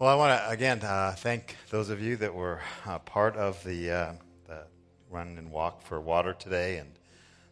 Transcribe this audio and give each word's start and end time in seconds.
Well, 0.00 0.08
I 0.08 0.14
want 0.14 0.40
to 0.40 0.48
again 0.48 0.80
uh, 0.82 1.14
thank 1.14 1.58
those 1.68 1.90
of 1.90 2.00
you 2.00 2.16
that 2.16 2.34
were 2.34 2.62
uh, 2.86 3.00
part 3.00 3.36
of 3.36 3.62
the, 3.64 3.90
uh, 3.90 4.12
the, 4.48 4.62
run 5.10 5.36
and 5.36 5.52
walk 5.52 5.82
for 5.82 6.00
water 6.00 6.32
today, 6.32 6.78
and 6.78 6.88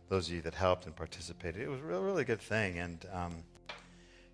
those 0.09 0.29
of 0.29 0.35
you 0.35 0.41
that 0.41 0.55
helped 0.55 0.87
and 0.87 0.97
participated. 0.97 1.61
It 1.61 1.69
was 1.69 1.81
a 1.81 1.83
really, 1.83 2.05
really 2.07 2.25
good 2.25 2.41
thing, 2.41 2.79
and 2.79 3.05
um, 3.13 3.35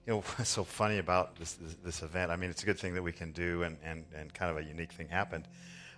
you 0.07 0.13
know 0.13 0.21
what's 0.37 0.49
so 0.49 0.63
funny 0.63 0.99
about 0.99 1.35
this, 1.41 1.55
this, 1.55 1.75
this 1.85 2.03
event? 2.03 2.31
I 2.31 2.37
mean, 2.37 2.51
it's 2.51 2.63
a 2.63 2.67
good 2.67 2.79
thing 2.79 2.95
that 2.95 3.03
we 3.03 3.11
can 3.11 3.33
do, 3.33 3.64
and, 3.64 3.79
and, 3.82 4.05
and 4.17 4.33
kind 4.33 4.49
of 4.49 4.59
a 4.59 4.62
unique 4.62 4.93
thing 4.93 5.09
happened. 5.09 5.49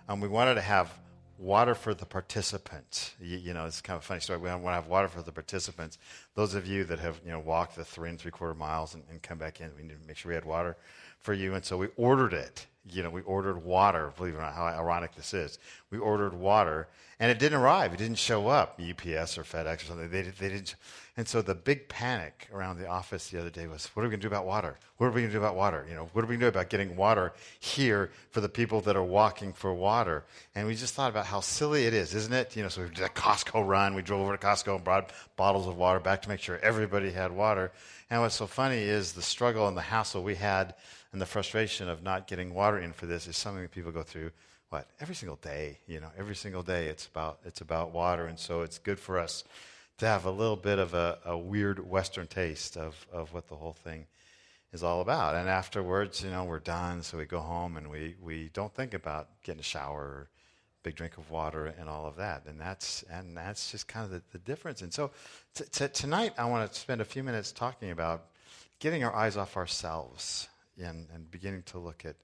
Um, 0.09 0.19
we 0.19 0.27
wanted 0.27 0.55
to 0.55 0.61
have 0.61 0.91
water 1.37 1.75
for 1.75 1.93
the 1.93 2.07
participants. 2.07 3.13
You, 3.21 3.37
you, 3.37 3.53
know, 3.53 3.67
it's 3.67 3.79
kind 3.79 3.95
of 3.95 4.01
a 4.01 4.05
funny 4.07 4.21
story. 4.21 4.39
We 4.39 4.49
want 4.49 4.63
to 4.63 4.71
have 4.71 4.87
water 4.87 5.07
for 5.07 5.21
the 5.21 5.31
participants. 5.31 5.99
Those 6.33 6.55
of 6.55 6.65
you 6.65 6.83
that 6.85 6.97
have 6.97 7.21
you 7.23 7.31
know 7.31 7.39
walked 7.39 7.75
the 7.75 7.85
three 7.85 8.09
and 8.09 8.17
three 8.17 8.31
quarter 8.31 8.55
miles 8.55 8.95
and, 8.95 9.03
and 9.11 9.21
come 9.21 9.37
back 9.37 9.61
in, 9.61 9.69
we 9.77 9.83
need 9.83 10.01
to 10.01 10.07
make 10.07 10.17
sure 10.17 10.29
we 10.29 10.33
had 10.33 10.45
water 10.45 10.77
for 11.21 11.33
you. 11.33 11.53
And 11.53 11.63
so 11.65 11.77
we 11.77 11.87
ordered 11.95 12.33
it. 12.33 12.67
You 12.91 13.03
know, 13.03 13.09
we 13.09 13.21
ordered 13.21 13.63
water. 13.63 14.13
Believe 14.17 14.35
it 14.35 14.37
or 14.37 14.41
not, 14.41 14.53
how 14.53 14.65
ironic 14.65 15.15
this 15.15 15.33
is. 15.33 15.59
We 15.89 15.97
ordered 15.97 16.33
water, 16.33 16.87
and 17.19 17.31
it 17.31 17.39
didn't 17.39 17.59
arrive. 17.59 17.93
It 17.93 17.97
didn't 17.97 18.17
show 18.17 18.47
up. 18.47 18.79
UPS 18.79 19.37
or 19.37 19.43
FedEx 19.43 19.83
or 19.83 19.85
something. 19.85 20.09
They, 20.09 20.21
they 20.23 20.49
didn't. 20.49 20.75
And 21.17 21.27
so 21.27 21.41
the 21.41 21.55
big 21.55 21.89
panic 21.89 22.47
around 22.53 22.77
the 22.77 22.87
office 22.87 23.29
the 23.29 23.39
other 23.39 23.49
day 23.49 23.65
was, 23.65 23.87
what 23.87 24.03
are 24.03 24.05
we 24.05 24.11
going 24.11 24.19
to 24.19 24.27
do 24.29 24.33
about 24.33 24.45
water? 24.45 24.77
What 24.97 25.07
are 25.07 25.09
we 25.09 25.21
going 25.21 25.31
to 25.31 25.33
do 25.33 25.39
about 25.39 25.55
water? 25.55 25.83
You 25.89 25.95
know, 25.95 26.09
what 26.13 26.23
are 26.23 26.27
we 26.27 26.35
going 26.35 26.41
to 26.41 26.45
do 26.45 26.59
about 26.59 26.69
getting 26.69 26.95
water 26.95 27.33
here 27.59 28.11
for 28.29 28.39
the 28.39 28.49
people 28.49 28.81
that 28.81 28.95
are 28.95 29.03
walking 29.03 29.51
for 29.51 29.73
water? 29.73 30.25
And 30.53 30.67
we 30.67 30.75
just 30.75 30.93
thought 30.93 31.09
about 31.09 31.25
how 31.25 31.39
silly 31.39 31.85
it 31.87 31.95
is, 31.95 32.13
isn't 32.13 32.33
it? 32.33 32.55
You 32.55 32.61
know, 32.61 32.69
so 32.69 32.83
we 32.83 32.89
did 32.89 33.03
a 33.03 33.09
Costco 33.09 33.67
run. 33.67 33.95
We 33.95 34.03
drove 34.03 34.21
over 34.21 34.37
to 34.37 34.45
Costco 34.45 34.75
and 34.75 34.83
brought 34.83 35.11
bottles 35.35 35.67
of 35.67 35.75
water 35.75 35.99
back 35.99 36.21
to 36.21 36.29
make 36.29 36.39
sure 36.39 36.59
everybody 36.61 37.11
had 37.11 37.31
water. 37.31 37.71
And 38.11 38.21
what's 38.21 38.35
so 38.35 38.45
funny 38.45 38.77
is 38.77 39.13
the 39.13 39.23
struggle 39.23 39.67
and 39.67 39.75
the 39.75 39.81
hassle 39.81 40.21
we 40.21 40.35
had 40.35 40.75
and 41.11 41.19
the 41.19 41.25
frustration 41.25 41.89
of 41.89 42.03
not 42.03 42.27
getting 42.27 42.53
water 42.53 42.76
in 42.79 42.93
for 42.93 43.05
this 43.05 43.27
is 43.27 43.37
something 43.37 43.61
that 43.61 43.71
people 43.71 43.91
go 43.91 44.03
through 44.03 44.31
what 44.69 44.87
every 44.99 45.15
single 45.15 45.37
day 45.37 45.77
you 45.87 45.99
know 45.99 46.09
every 46.17 46.35
single 46.35 46.63
day 46.63 46.87
it's 46.87 47.05
about 47.07 47.39
it's 47.45 47.61
about 47.61 47.91
water 47.91 48.25
and 48.25 48.39
so 48.39 48.61
it's 48.61 48.77
good 48.77 48.99
for 48.99 49.17
us 49.17 49.43
to 49.97 50.05
have 50.05 50.25
a 50.25 50.31
little 50.31 50.55
bit 50.55 50.77
of 50.79 50.93
a, 50.93 51.17
a 51.25 51.37
weird 51.37 51.89
Western 51.89 52.27
taste 52.27 52.77
of, 52.77 53.07
of 53.11 53.33
what 53.33 53.47
the 53.47 53.55
whole 53.55 53.73
thing 53.73 54.05
is 54.71 54.83
all 54.83 55.01
about. 55.01 55.35
And 55.35 55.49
afterwards, 55.49 56.23
you 56.23 56.29
know, 56.29 56.43
we're 56.43 56.59
done, 56.59 57.01
so 57.01 57.17
we 57.17 57.25
go 57.25 57.39
home 57.39 57.77
and 57.77 57.89
we, 57.89 58.15
we 58.21 58.49
don't 58.53 58.73
think 58.73 58.93
about 58.93 59.29
getting 59.43 59.59
a 59.59 59.63
shower 59.63 60.01
or 60.01 60.29
big 60.83 60.95
drink 60.95 61.17
of 61.17 61.31
water 61.31 61.73
and 61.79 61.89
all 61.89 62.05
of 62.05 62.17
that. 62.17 62.43
And 62.45 62.59
that's, 62.59 63.03
and 63.11 63.35
that's 63.35 63.71
just 63.71 63.87
kind 63.87 64.05
of 64.05 64.11
the, 64.11 64.21
the 64.31 64.39
difference. 64.39 64.81
And 64.83 64.93
so 64.93 65.11
t- 65.55 65.65
t- 65.71 65.87
tonight, 65.87 66.33
I 66.37 66.45
want 66.45 66.71
to 66.71 66.79
spend 66.79 67.01
a 67.01 67.05
few 67.05 67.23
minutes 67.23 67.51
talking 67.51 67.89
about 67.89 68.25
getting 68.79 69.03
our 69.03 69.15
eyes 69.15 69.35
off 69.35 69.57
ourselves 69.57 70.47
and, 70.79 71.07
and 71.13 71.29
beginning 71.31 71.63
to 71.63 71.79
look 71.79 72.05
at, 72.05 72.15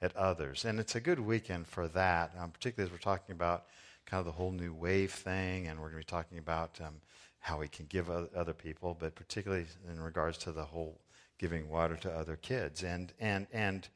at 0.00 0.14
others. 0.16 0.64
And 0.64 0.78
it's 0.78 0.94
a 0.94 1.00
good 1.00 1.20
weekend 1.20 1.66
for 1.66 1.88
that, 1.88 2.32
um, 2.38 2.50
particularly 2.50 2.88
as 2.88 2.92
we're 2.92 2.98
talking 2.98 3.34
about 3.34 3.66
kind 4.06 4.20
of 4.20 4.26
the 4.26 4.32
whole 4.32 4.52
new 4.52 4.72
wave 4.72 5.12
thing, 5.12 5.66
and 5.66 5.78
we're 5.78 5.90
going 5.90 6.02
to 6.02 6.06
be 6.06 6.10
talking 6.10 6.38
about 6.38 6.78
um, 6.80 6.94
how 7.40 7.58
we 7.58 7.68
can 7.68 7.86
give 7.86 8.10
other 8.10 8.54
people, 8.54 8.96
but 8.98 9.14
particularly 9.14 9.66
in 9.90 10.00
regards 10.00 10.38
to 10.38 10.52
the 10.52 10.64
whole 10.64 10.98
giving 11.38 11.68
water 11.68 11.96
to 11.96 12.10
other 12.10 12.36
kids. 12.36 12.82
And, 12.82 13.12
and, 13.20 13.46
and 13.52 13.88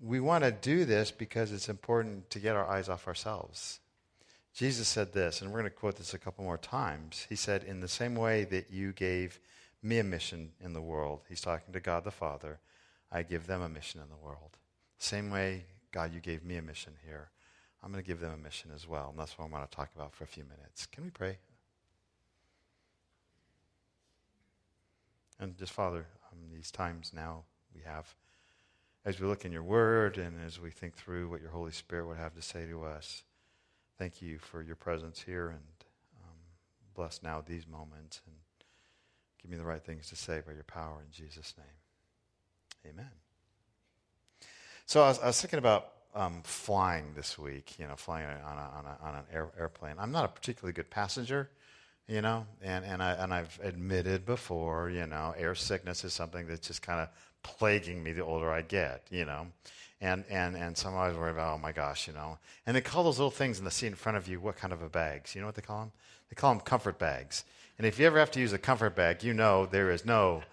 we 0.00 0.20
want 0.20 0.44
to 0.44 0.50
do 0.50 0.84
this 0.84 1.10
because 1.10 1.52
it's 1.52 1.68
important 1.68 2.30
to 2.30 2.38
get 2.38 2.56
our 2.56 2.66
eyes 2.66 2.88
off 2.88 3.06
ourselves. 3.06 3.80
Jesus 4.54 4.88
said 4.88 5.12
this, 5.12 5.40
and 5.40 5.50
we're 5.50 5.60
going 5.60 5.70
to 5.70 5.76
quote 5.76 5.96
this 5.96 6.14
a 6.14 6.18
couple 6.18 6.44
more 6.44 6.58
times. 6.58 7.26
He 7.28 7.36
said, 7.36 7.62
In 7.64 7.80
the 7.80 7.88
same 7.88 8.14
way 8.14 8.44
that 8.44 8.70
you 8.70 8.92
gave 8.92 9.38
me 9.82 9.98
a 9.98 10.04
mission 10.04 10.50
in 10.60 10.72
the 10.72 10.80
world, 10.80 11.20
he's 11.28 11.40
talking 11.40 11.72
to 11.72 11.80
God 11.80 12.04
the 12.04 12.10
Father, 12.10 12.58
I 13.10 13.22
give 13.22 13.46
them 13.46 13.62
a 13.62 13.68
mission 13.68 14.00
in 14.00 14.08
the 14.08 14.16
world. 14.16 14.56
Same 14.98 15.30
way, 15.30 15.64
God, 15.92 16.12
you 16.12 16.20
gave 16.20 16.44
me 16.44 16.56
a 16.56 16.62
mission 16.62 16.92
here. 17.04 17.30
I'm 17.82 17.92
going 17.92 18.02
to 18.02 18.06
give 18.06 18.20
them 18.20 18.32
a 18.32 18.36
mission 18.36 18.70
as 18.74 18.86
well. 18.86 19.10
And 19.10 19.18
that's 19.18 19.38
what 19.38 19.46
I 19.46 19.48
want 19.48 19.70
to 19.70 19.76
talk 19.76 19.90
about 19.94 20.12
for 20.12 20.24
a 20.24 20.26
few 20.28 20.44
minutes. 20.44 20.86
Can 20.86 21.04
we 21.04 21.10
pray? 21.10 21.38
And 25.38 25.56
just, 25.56 25.72
Father, 25.72 26.06
um, 26.32 26.38
these 26.52 26.70
times 26.72 27.12
now 27.14 27.44
we 27.74 27.82
have, 27.82 28.12
as 29.04 29.20
we 29.20 29.28
look 29.28 29.44
in 29.44 29.52
your 29.52 29.62
word 29.62 30.18
and 30.18 30.34
as 30.44 30.60
we 30.60 30.70
think 30.70 30.96
through 30.96 31.28
what 31.28 31.40
your 31.40 31.50
Holy 31.50 31.70
Spirit 31.70 32.06
would 32.08 32.16
have 32.16 32.34
to 32.34 32.42
say 32.42 32.66
to 32.66 32.82
us, 32.82 33.22
thank 33.98 34.20
you 34.20 34.38
for 34.38 34.62
your 34.62 34.76
presence 34.76 35.22
here 35.22 35.48
and 35.48 35.84
um, 36.24 36.38
bless 36.94 37.22
now 37.22 37.40
these 37.40 37.68
moments 37.68 38.20
and 38.26 38.34
give 39.40 39.50
me 39.50 39.56
the 39.56 39.64
right 39.64 39.82
things 39.82 40.08
to 40.08 40.16
say 40.16 40.42
by 40.44 40.52
your 40.52 40.64
power 40.64 40.98
in 41.06 41.12
Jesus' 41.12 41.54
name. 41.56 42.92
Amen. 42.92 43.27
So 44.88 45.02
I 45.02 45.08
was, 45.08 45.18
I 45.18 45.26
was 45.26 45.38
thinking 45.38 45.58
about 45.58 45.90
um, 46.14 46.40
flying 46.44 47.12
this 47.14 47.38
week, 47.38 47.78
you 47.78 47.86
know, 47.86 47.94
flying 47.94 48.24
on, 48.26 48.56
a, 48.56 48.78
on, 48.78 48.84
a, 48.86 49.06
on 49.06 49.14
an 49.16 49.24
air, 49.30 49.50
airplane. 49.60 49.96
I'm 49.98 50.12
not 50.12 50.24
a 50.24 50.28
particularly 50.28 50.72
good 50.72 50.88
passenger, 50.88 51.50
you 52.06 52.22
know, 52.22 52.46
and, 52.62 52.86
and, 52.86 53.02
I, 53.02 53.12
and 53.12 53.34
I've 53.34 53.60
admitted 53.62 54.24
before, 54.24 54.88
you 54.88 55.06
know, 55.06 55.34
air 55.36 55.54
sickness 55.54 56.04
is 56.04 56.14
something 56.14 56.46
that's 56.46 56.66
just 56.66 56.80
kind 56.80 57.00
of 57.00 57.10
plaguing 57.42 58.02
me 58.02 58.12
the 58.12 58.24
older 58.24 58.50
I 58.50 58.62
get, 58.62 59.02
you 59.10 59.26
know. 59.26 59.48
And, 60.00 60.24
and, 60.30 60.56
and 60.56 60.74
some 60.74 60.94
always 60.94 61.18
worry 61.18 61.32
about, 61.32 61.56
oh 61.56 61.58
my 61.58 61.72
gosh, 61.72 62.08
you 62.08 62.14
know. 62.14 62.38
And 62.64 62.74
they 62.74 62.80
call 62.80 63.04
those 63.04 63.18
little 63.18 63.30
things 63.30 63.58
in 63.58 63.66
the 63.66 63.70
seat 63.70 63.88
in 63.88 63.94
front 63.94 64.16
of 64.16 64.26
you, 64.26 64.40
what 64.40 64.56
kind 64.56 64.72
of 64.72 64.80
a 64.80 64.88
bags? 64.88 65.34
You 65.34 65.42
know 65.42 65.48
what 65.48 65.54
they 65.54 65.60
call 65.60 65.80
them? 65.80 65.92
They 66.30 66.34
call 66.34 66.54
them 66.54 66.62
comfort 66.62 66.98
bags. 66.98 67.44
And 67.76 67.86
if 67.86 67.98
you 67.98 68.06
ever 68.06 68.18
have 68.18 68.30
to 68.30 68.40
use 68.40 68.54
a 68.54 68.58
comfort 68.58 68.96
bag, 68.96 69.22
you 69.22 69.34
know 69.34 69.66
there 69.66 69.90
is 69.90 70.06
no 70.06 70.44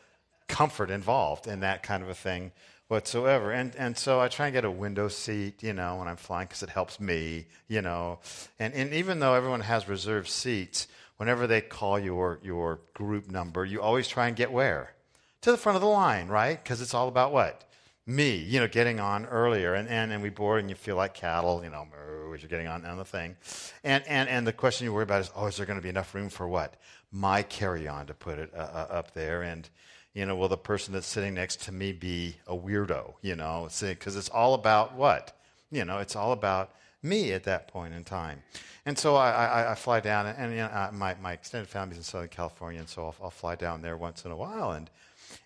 comfort 0.49 0.91
involved 0.91 1.47
in 1.47 1.61
that 1.61 1.83
kind 1.83 2.03
of 2.03 2.09
a 2.09 2.13
thing 2.13 2.51
whatsoever. 2.87 3.51
And, 3.51 3.75
and 3.75 3.97
so 3.97 4.19
I 4.19 4.27
try 4.27 4.47
and 4.47 4.53
get 4.53 4.65
a 4.65 4.71
window 4.71 5.07
seat, 5.07 5.63
you 5.63 5.73
know, 5.73 5.95
when 5.97 6.07
I'm 6.07 6.17
flying 6.17 6.47
because 6.47 6.63
it 6.63 6.69
helps 6.69 6.99
me, 6.99 7.45
you 7.67 7.81
know. 7.81 8.19
And, 8.59 8.73
and 8.73 8.93
even 8.93 9.19
though 9.19 9.33
everyone 9.33 9.61
has 9.61 9.87
reserved 9.87 10.29
seats, 10.29 10.87
whenever 11.17 11.47
they 11.47 11.61
call 11.61 11.97
your, 11.97 12.39
your 12.43 12.79
group 12.93 13.29
number, 13.29 13.65
you 13.65 13.81
always 13.81 14.07
try 14.07 14.27
and 14.27 14.35
get 14.35 14.51
where? 14.51 14.93
To 15.41 15.51
the 15.51 15.57
front 15.57 15.75
of 15.75 15.81
the 15.81 15.87
line, 15.87 16.27
right? 16.27 16.61
Because 16.61 16.81
it's 16.81 16.93
all 16.93 17.07
about 17.07 17.31
what? 17.31 17.63
Me, 18.07 18.35
you 18.35 18.59
know, 18.59 18.67
getting 18.67 18.99
on 18.99 19.25
earlier. 19.25 19.73
And, 19.73 19.89
and, 19.89 20.11
and 20.11 20.21
we 20.21 20.29
board 20.29 20.59
and 20.59 20.69
you 20.69 20.75
feel 20.75 20.95
like 20.95 21.15
cattle, 21.15 21.63
you 21.63 21.71
know, 21.71 21.87
as 22.35 22.41
you're 22.41 22.49
getting 22.49 22.67
on, 22.67 22.85
on 22.85 22.97
the 22.97 23.05
thing. 23.05 23.35
And, 23.83 24.03
and, 24.07 24.29
and 24.29 24.45
the 24.45 24.53
question 24.53 24.85
you 24.85 24.93
worry 24.93 25.03
about 25.03 25.21
is, 25.21 25.31
oh, 25.35 25.47
is 25.47 25.57
there 25.57 25.65
going 25.65 25.79
to 25.79 25.83
be 25.83 25.89
enough 25.89 26.13
room 26.13 26.29
for 26.29 26.47
what? 26.47 26.75
My 27.11 27.41
carry 27.41 27.87
on 27.87 28.07
to 28.07 28.13
put 28.13 28.37
it 28.37 28.51
uh, 28.53 28.57
uh, 28.57 28.87
up 28.91 29.13
there. 29.13 29.41
And, 29.41 29.67
you 30.15 30.25
know, 30.25 30.35
will 30.35 30.47
the 30.47 30.57
person 30.57 30.93
that's 30.93 31.05
sitting 31.05 31.33
next 31.33 31.61
to 31.63 31.71
me 31.71 31.91
be 31.91 32.37
a 32.47 32.55
weirdo, 32.55 33.13
you 33.21 33.35
know, 33.35 33.67
because 33.81 34.15
it's 34.15 34.29
all 34.29 34.53
about 34.53 34.95
what? 34.95 35.37
You 35.69 35.83
know, 35.83 35.99
it's 35.99 36.15
all 36.15 36.31
about 36.31 36.71
me 37.03 37.33
at 37.33 37.43
that 37.43 37.67
point 37.67 37.93
in 37.93 38.03
time. 38.05 38.41
And 38.85 38.97
so 38.97 39.15
I, 39.15 39.31
I, 39.31 39.71
I 39.71 39.75
fly 39.75 39.99
down, 39.99 40.25
and, 40.25 40.37
and 40.37 40.51
you 40.51 40.59
know, 40.59 40.65
uh, 40.65 40.89
my, 40.93 41.15
my 41.21 41.33
extended 41.33 41.67
family's 41.67 41.97
in 41.97 42.03
Southern 42.03 42.29
California, 42.29 42.79
and 42.79 42.87
so 42.87 43.03
I'll, 43.05 43.15
I'll, 43.23 43.29
fly 43.29 43.55
down 43.55 43.81
there 43.81 43.97
once 43.97 44.23
in 44.25 44.31
a 44.31 44.35
while. 44.35 44.71
And, 44.71 44.89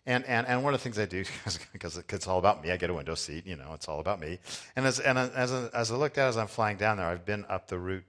and, 0.05 0.23
and, 0.25 0.45
and 0.45 0.63
one 0.63 0.73
of 0.73 0.79
the 0.79 0.83
things 0.83 0.99
I 0.99 1.05
do, 1.05 1.23
because 1.73 1.97
it's 1.97 2.27
all 2.27 2.37
about 2.37 2.61
me, 2.61 2.71
I 2.71 2.77
get 2.77 2.91
a 2.91 2.93
window 2.93 3.15
seat, 3.15 3.47
you 3.47 3.55
know, 3.55 3.71
it's 3.73 3.87
all 3.87 3.99
about 3.99 4.19
me. 4.19 4.37
And 4.75 4.85
as, 4.85 4.99
and 4.99 5.17
as, 5.17 5.51
as 5.51 5.91
I 5.91 5.95
looked 5.95 6.19
at 6.19 6.27
as 6.27 6.37
I'm 6.37 6.47
flying 6.47 6.77
down 6.77 6.97
there, 6.97 7.07
I've 7.07 7.25
been 7.25 7.45
up 7.49 7.67
the 7.67 7.79
route 7.79 8.03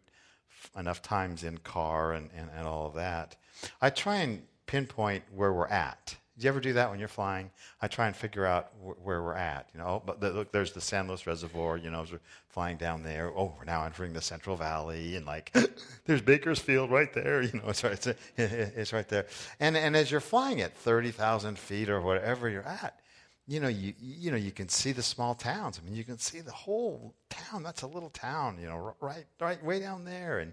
enough 0.77 1.00
times 1.00 1.42
in 1.42 1.56
car 1.59 2.12
and, 2.12 2.28
and, 2.37 2.50
and 2.54 2.66
all 2.66 2.87
of 2.87 2.94
that. 2.94 3.37
I 3.81 3.88
try 3.91 4.16
and 4.16 4.42
pinpoint 4.66 5.25
where 5.34 5.53
we're 5.53 5.69
at. 5.69 6.16
Do 6.39 6.45
you 6.45 6.49
ever 6.49 6.61
do 6.61 6.73
that 6.75 6.91
when 6.91 6.99
you're 6.99 7.09
flying? 7.09 7.51
I 7.83 7.89
try 7.89 8.07
and 8.07 8.17
figure 8.17 8.47
out 8.47 8.71
wh- 8.83 9.05
where 9.05 9.23
we're 9.23 9.35
at. 9.35 9.69
You 9.75 9.81
know, 9.81 10.03
but 10.05 10.21
the, 10.21 10.31
look, 10.31 10.53
there's 10.53 10.73
the 10.73 10.81
San 10.81 11.07
Luis 11.09 11.27
Reservoir. 11.27 11.77
You 11.77 11.91
know, 11.91 12.05
we're 12.11 12.21
flying 12.49 12.77
down 12.77 13.03
there. 13.03 13.31
Oh, 13.37 13.55
we're 13.59 13.65
now 13.65 13.85
entering 13.85 14.13
the 14.13 14.23
Central 14.23 14.57
Valley, 14.57 15.17
and 15.17 15.27
like, 15.27 15.55
there's 16.07 16.23
Bakersfield 16.23 16.91
right 16.91 17.13
there. 17.13 17.43
You 17.53 17.59
know, 17.59 17.69
it's 17.69 17.83
right, 17.85 17.93
it's, 17.93 18.07
it's 18.37 18.93
right 18.93 19.09
there. 19.09 19.27
And 19.59 19.77
and 19.77 19.97
as 19.97 20.11
you're 20.11 20.21
flying 20.21 20.61
at 20.61 20.77
thirty 20.77 21.11
thousand 21.11 21.59
feet 21.59 21.89
or 21.91 22.01
whatever 22.01 22.49
you're 22.49 22.67
at, 22.67 23.01
you 23.47 23.61
know, 23.61 23.69
you 23.69 23.95
you 24.01 24.31
know, 24.31 24.37
you 24.37 24.53
can 24.53 24.69
see 24.69 24.93
the 24.93 25.03
small 25.03 25.35
towns. 25.35 25.81
I 25.81 25.85
mean, 25.85 25.97
you 25.97 26.04
can 26.04 26.19
see 26.19 26.41
the 26.41 26.53
whole 26.53 27.15
town. 27.28 27.63
That's 27.63 27.83
a 27.83 27.87
little 27.87 28.10
town. 28.10 28.59
You 28.60 28.69
know, 28.69 28.95
right 29.01 29.27
right 29.41 29.63
way 29.65 29.81
down 29.81 30.04
there, 30.04 30.39
and 30.39 30.53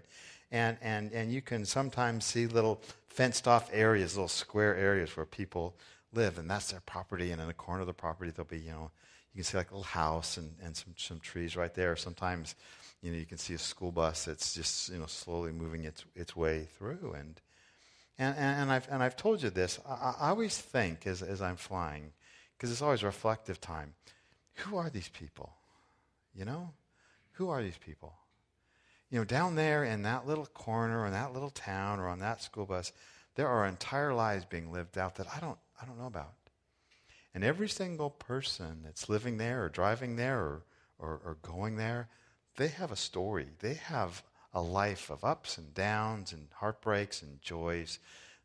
and 0.50 0.76
and 0.80 1.12
and 1.12 1.32
you 1.32 1.42
can 1.42 1.64
sometimes 1.64 2.24
see 2.24 2.46
little 2.46 2.80
fenced 3.08 3.48
off 3.48 3.68
areas, 3.72 4.16
little 4.16 4.28
square 4.28 4.76
areas 4.76 5.16
where 5.16 5.26
people 5.26 5.74
live, 6.12 6.38
and 6.38 6.48
that's 6.48 6.70
their 6.70 6.80
property. 6.80 7.30
And 7.32 7.40
in 7.40 7.48
the 7.48 7.54
corner 7.54 7.80
of 7.80 7.86
the 7.86 7.92
property, 7.92 8.30
there'll 8.30 8.48
be, 8.48 8.58
you 8.58 8.70
know, 8.70 8.90
you 9.32 9.38
can 9.38 9.44
see 9.44 9.56
like 9.56 9.70
a 9.70 9.74
little 9.74 9.84
house 9.84 10.36
and, 10.36 10.54
and 10.62 10.76
some, 10.76 10.94
some 10.96 11.20
trees 11.20 11.56
right 11.56 11.74
there. 11.74 11.96
Sometimes, 11.96 12.54
you 13.02 13.10
know, 13.10 13.18
you 13.18 13.26
can 13.26 13.38
see 13.38 13.54
a 13.54 13.58
school 13.58 13.92
bus 13.92 14.24
that's 14.24 14.54
just, 14.54 14.88
you 14.88 14.98
know, 14.98 15.06
slowly 15.06 15.52
moving 15.52 15.84
its, 15.84 16.04
its 16.14 16.34
way 16.34 16.66
through. 16.78 17.14
And, 17.18 17.40
and, 18.18 18.36
and, 18.36 18.72
I've, 18.72 18.88
and 18.90 19.02
I've 19.02 19.16
told 19.16 19.42
you 19.42 19.50
this. 19.50 19.78
I, 19.88 20.14
I 20.20 20.28
always 20.30 20.56
think 20.56 21.06
as, 21.06 21.22
as 21.22 21.42
I'm 21.42 21.56
flying, 21.56 22.12
because 22.56 22.72
it's 22.72 22.82
always 22.82 23.04
reflective 23.04 23.60
time, 23.60 23.94
who 24.54 24.76
are 24.76 24.90
these 24.90 25.08
people? 25.08 25.52
You 26.34 26.44
know? 26.44 26.70
Who 27.32 27.50
are 27.50 27.62
these 27.62 27.78
people? 27.78 28.14
You 29.10 29.18
know, 29.18 29.24
down 29.24 29.54
there 29.54 29.84
in 29.84 30.02
that 30.02 30.26
little 30.26 30.46
corner, 30.46 31.06
in 31.06 31.12
that 31.12 31.32
little 31.32 31.50
town, 31.50 31.98
or 31.98 32.08
on 32.08 32.18
that 32.18 32.42
school 32.42 32.66
bus, 32.66 32.92
there 33.36 33.48
are 33.48 33.66
entire 33.66 34.12
lives 34.12 34.44
being 34.44 34.70
lived 34.70 34.98
out 34.98 35.16
that 35.16 35.26
I 35.34 35.40
don't, 35.40 35.58
I 35.80 35.86
don't 35.86 35.98
know 35.98 36.06
about. 36.06 36.34
And 37.34 37.44
every 37.44 37.68
single 37.68 38.10
person 38.10 38.80
that's 38.84 39.08
living 39.08 39.38
there 39.38 39.64
or 39.64 39.68
driving 39.68 40.16
there 40.16 40.38
or, 40.38 40.62
or, 40.98 41.20
or 41.24 41.38
going 41.42 41.76
there, 41.76 42.08
they 42.56 42.68
have 42.68 42.90
a 42.90 42.96
story. 42.96 43.46
They 43.60 43.74
have 43.74 44.22
a 44.52 44.60
life 44.60 45.10
of 45.10 45.24
ups 45.24 45.56
and 45.56 45.72
downs 45.72 46.32
and 46.32 46.48
heartbreaks 46.54 47.22
and 47.22 47.40
joys. 47.40 47.98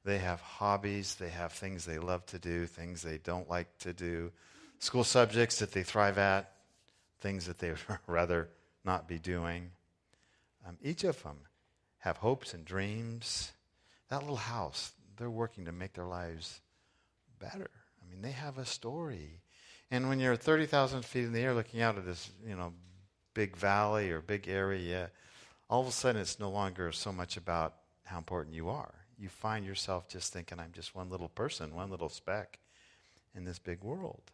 They 0.06 0.20
have 0.20 0.42
hobbies. 0.42 1.16
They 1.16 1.30
have 1.30 1.54
things 1.54 1.86
they 1.86 1.98
love 1.98 2.26
to 2.28 2.40
do, 2.40 2.68
things 2.68 3.02
they 3.02 3.18
don't 3.18 3.50
like 3.50 3.78
to 3.80 3.94
do, 3.94 4.32
school 4.80 5.04
subjects 5.04 5.60
that 5.60 5.72
they 5.72 5.84
thrive 5.84 6.18
at, 6.18 6.52
things 7.22 7.48
that 7.48 7.60
they 7.60 7.72
would 7.72 7.80
rather 8.08 8.50
not 8.84 9.08
be 9.08 9.18
doing. 9.18 9.72
Um, 10.68 10.78
each 10.82 11.04
of 11.04 11.22
them 11.24 11.38
have 12.00 12.18
hopes 12.18 12.54
and 12.54 12.66
dreams. 12.66 13.52
That 14.10 14.22
little 14.22 14.36
house, 14.36 14.92
they're 15.18 15.30
working 15.30 15.66
to 15.66 15.72
make 15.72 15.94
their 15.94 16.06
lives 16.06 16.62
better. 17.40 17.70
I 18.02 18.10
mean, 18.10 18.22
they 18.22 18.32
have 18.32 18.58
a 18.58 18.66
story. 18.66 19.42
And 19.92 20.10
when 20.10 20.20
you're 20.20 20.36
30,000 20.36 21.04
feet 21.04 21.26
in 21.26 21.34
the 21.34 21.42
air 21.42 21.54
looking 21.54 21.82
out 21.82 21.98
at 21.98 22.06
this, 22.06 22.30
you 22.48 22.56
know, 22.56 22.74
big 23.34 23.56
valley 23.56 24.12
or 24.12 24.22
big 24.22 24.48
area, 24.48 25.12
all 25.70 25.82
of 25.82 25.88
a 25.88 25.92
sudden 25.92 26.22
it's 26.22 26.40
no 26.40 26.50
longer 26.50 26.92
so 26.92 27.12
much 27.12 27.38
about 27.38 27.76
how 28.06 28.18
important 28.18 28.56
you 28.56 28.70
are. 28.70 28.94
You 29.18 29.30
find 29.30 29.66
yourself 29.66 30.08
just 30.08 30.34
thinking, 30.34 30.60
I'm 30.60 30.72
just 30.74 30.96
one 30.96 31.10
little 31.10 31.30
person, 31.30 31.76
one 31.76 31.90
little 31.90 32.10
speck 32.10 32.60
in 33.36 33.46
this 33.46 33.60
big 33.60 33.84
world. 33.84 34.32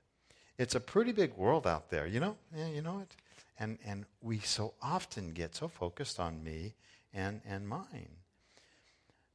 It's 0.60 0.76
a 0.76 0.80
pretty 0.80 1.14
big 1.14 1.36
world 1.38 1.66
out 1.66 1.90
there, 1.90 2.06
you 2.06 2.20
know? 2.20 2.36
Yeah, 2.56 2.68
you 2.68 2.82
know 2.82 3.00
it? 3.00 3.16
And, 3.58 3.80
and 3.86 4.06
we 4.22 4.40
so 4.40 4.74
often 4.82 5.32
get 5.32 5.56
so 5.56 5.70
focused 5.70 6.20
on 6.20 6.44
me 6.44 6.76
and, 7.14 7.42
and 7.48 7.68
mine. 7.68 8.10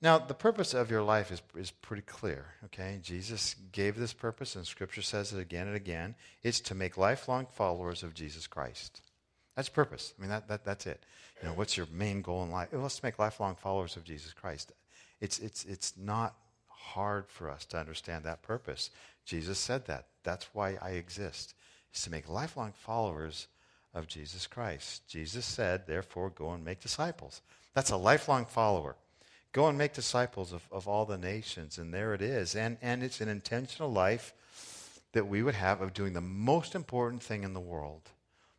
Now, 0.03 0.19
the 0.19 0.35
purpose 0.35 0.75
of 0.75 0.91
your 0.91 1.03
life 1.03 1.33
is, 1.33 1.41
is 1.57 1.71
pretty 1.71 2.03
clear, 2.03 2.45
okay? 2.67 3.01
Jesus 3.03 3.57
gave 3.73 3.97
this 3.97 4.13
purpose, 4.13 4.55
and 4.55 4.67
Scripture 4.67 5.01
says 5.01 5.33
it 5.33 5.41
again 5.41 5.67
and 5.67 5.77
again. 5.77 6.15
It's 6.43 6.61
to 6.61 6.75
make 6.75 6.99
lifelong 6.99 7.47
followers 7.51 8.03
of 8.03 8.13
Jesus 8.13 8.47
Christ. 8.47 9.01
That's 9.57 9.71
purpose. 9.71 10.13
I 10.19 10.21
mean, 10.21 10.31
that, 10.31 10.47
that, 10.49 10.65
that's 10.65 10.87
it. 10.87 11.03
You 11.41 11.49
know, 11.49 11.55
what's 11.55 11.79
your 11.79 11.87
main 11.91 12.21
goal 12.21 12.43
in 12.45 12.51
life? 12.51 12.69
Well, 12.71 12.83
let's 12.83 13.03
make 13.03 13.19
lifelong 13.19 13.57
followers 13.57 13.97
of 13.97 14.05
Jesus 14.05 14.35
Christ. 14.35 14.73
It's, 15.23 15.39
it's, 15.39 15.65
it's 15.65 15.95
not 15.97 16.35
hard 16.69 17.25
for 17.29 17.49
us 17.49 17.65
to 17.67 17.79
understand 17.79 18.25
that 18.25 18.43
purpose. 18.43 18.91
Jesus 19.25 19.59
said 19.59 19.87
that. 19.87 20.07
That's 20.23 20.49
why 20.53 20.79
I 20.81 20.91
exist, 20.91 21.55
is 21.93 22.03
to 22.03 22.11
make 22.11 22.29
lifelong 22.29 22.73
followers 22.73 23.49
of 23.93 24.07
Jesus 24.07 24.47
Christ. 24.47 25.07
Jesus 25.09 25.45
said, 25.45 25.87
therefore, 25.87 26.31
go 26.31 26.51
and 26.51 26.65
make 26.65 26.81
disciples. 26.81 27.43
That's 27.75 27.91
a 27.91 27.97
lifelong 27.97 28.47
follower. 28.47 28.97
Go 29.53 29.69
and 29.69 29.79
make 29.79 29.93
disciples 29.93 30.53
of, 30.53 30.67
of 30.73 30.89
all 30.89 31.05
the 31.05 31.19
nations. 31.19 31.79
And 31.79 31.95
there 31.95 32.13
it 32.13 32.23
is. 32.23 32.57
And, 32.57 32.77
and 32.83 33.03
it's 33.03 33.21
an 33.21 33.29
intentional 33.29 33.91
life 33.91 34.35
that 35.13 35.29
we 35.29 35.43
would 35.43 35.55
have 35.55 35.81
of 35.81 35.95
doing 35.95 36.13
the 36.13 36.21
most 36.21 36.75
important 36.75 37.23
thing 37.23 37.45
in 37.45 37.55
the 37.55 37.61
world. 37.61 38.11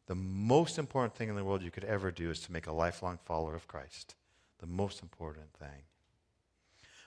The 0.08 0.16
most 0.16 0.78
important 0.78 1.16
thing 1.16 1.30
in 1.30 1.36
the 1.36 1.44
world 1.44 1.64
you 1.64 1.72
could 1.72 1.84
ever 1.84 2.12
do 2.12 2.30
is 2.30 2.40
to 2.42 2.52
make 2.52 2.68
a 2.68 2.72
lifelong 2.72 3.20
follower 3.26 3.56
of 3.56 3.68
Christ. 3.68 4.16
The 4.60 4.68
most 4.68 5.02
important 5.02 5.52
thing. 5.60 5.84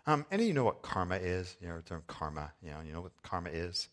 Um, 0.09 0.25
any 0.33 0.45
of 0.45 0.49
you 0.49 0.55
know 0.55 0.65
what 0.65 0.81
karma 0.81 1.17
is? 1.17 1.55
You 1.61 1.69
know, 1.69 1.83
term 1.85 2.03
karma. 2.07 2.51
You 2.63 2.71
know, 2.71 2.79
you 2.85 2.95
know 2.95 3.03
what 3.03 3.13
karma 3.23 3.51
is? 3.51 3.89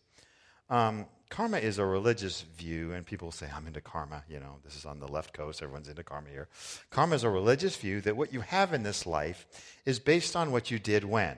Um, 0.70 1.04
karma 1.28 1.58
is 1.58 1.78
a 1.78 1.84
religious 1.84 2.40
view, 2.40 2.92
and 2.92 3.04
people 3.04 3.30
say, 3.30 3.50
I'm 3.54 3.66
into 3.66 3.82
karma. 3.82 4.24
You 4.26 4.40
know, 4.40 4.56
this 4.64 4.76
is 4.76 4.86
on 4.86 4.98
the 4.98 5.06
left 5.06 5.34
coast. 5.34 5.62
Everyone's 5.62 5.88
into 5.88 6.02
karma 6.02 6.30
here. 6.30 6.48
Karma 6.88 7.16
is 7.16 7.22
a 7.22 7.28
religious 7.28 7.76
view 7.76 8.00
that 8.00 8.16
what 8.16 8.32
you 8.32 8.40
have 8.40 8.72
in 8.72 8.82
this 8.82 9.04
life 9.04 9.46
is 9.84 9.98
based 9.98 10.34
on 10.34 10.52
what 10.52 10.70
you 10.70 10.78
did 10.78 11.04
when? 11.04 11.36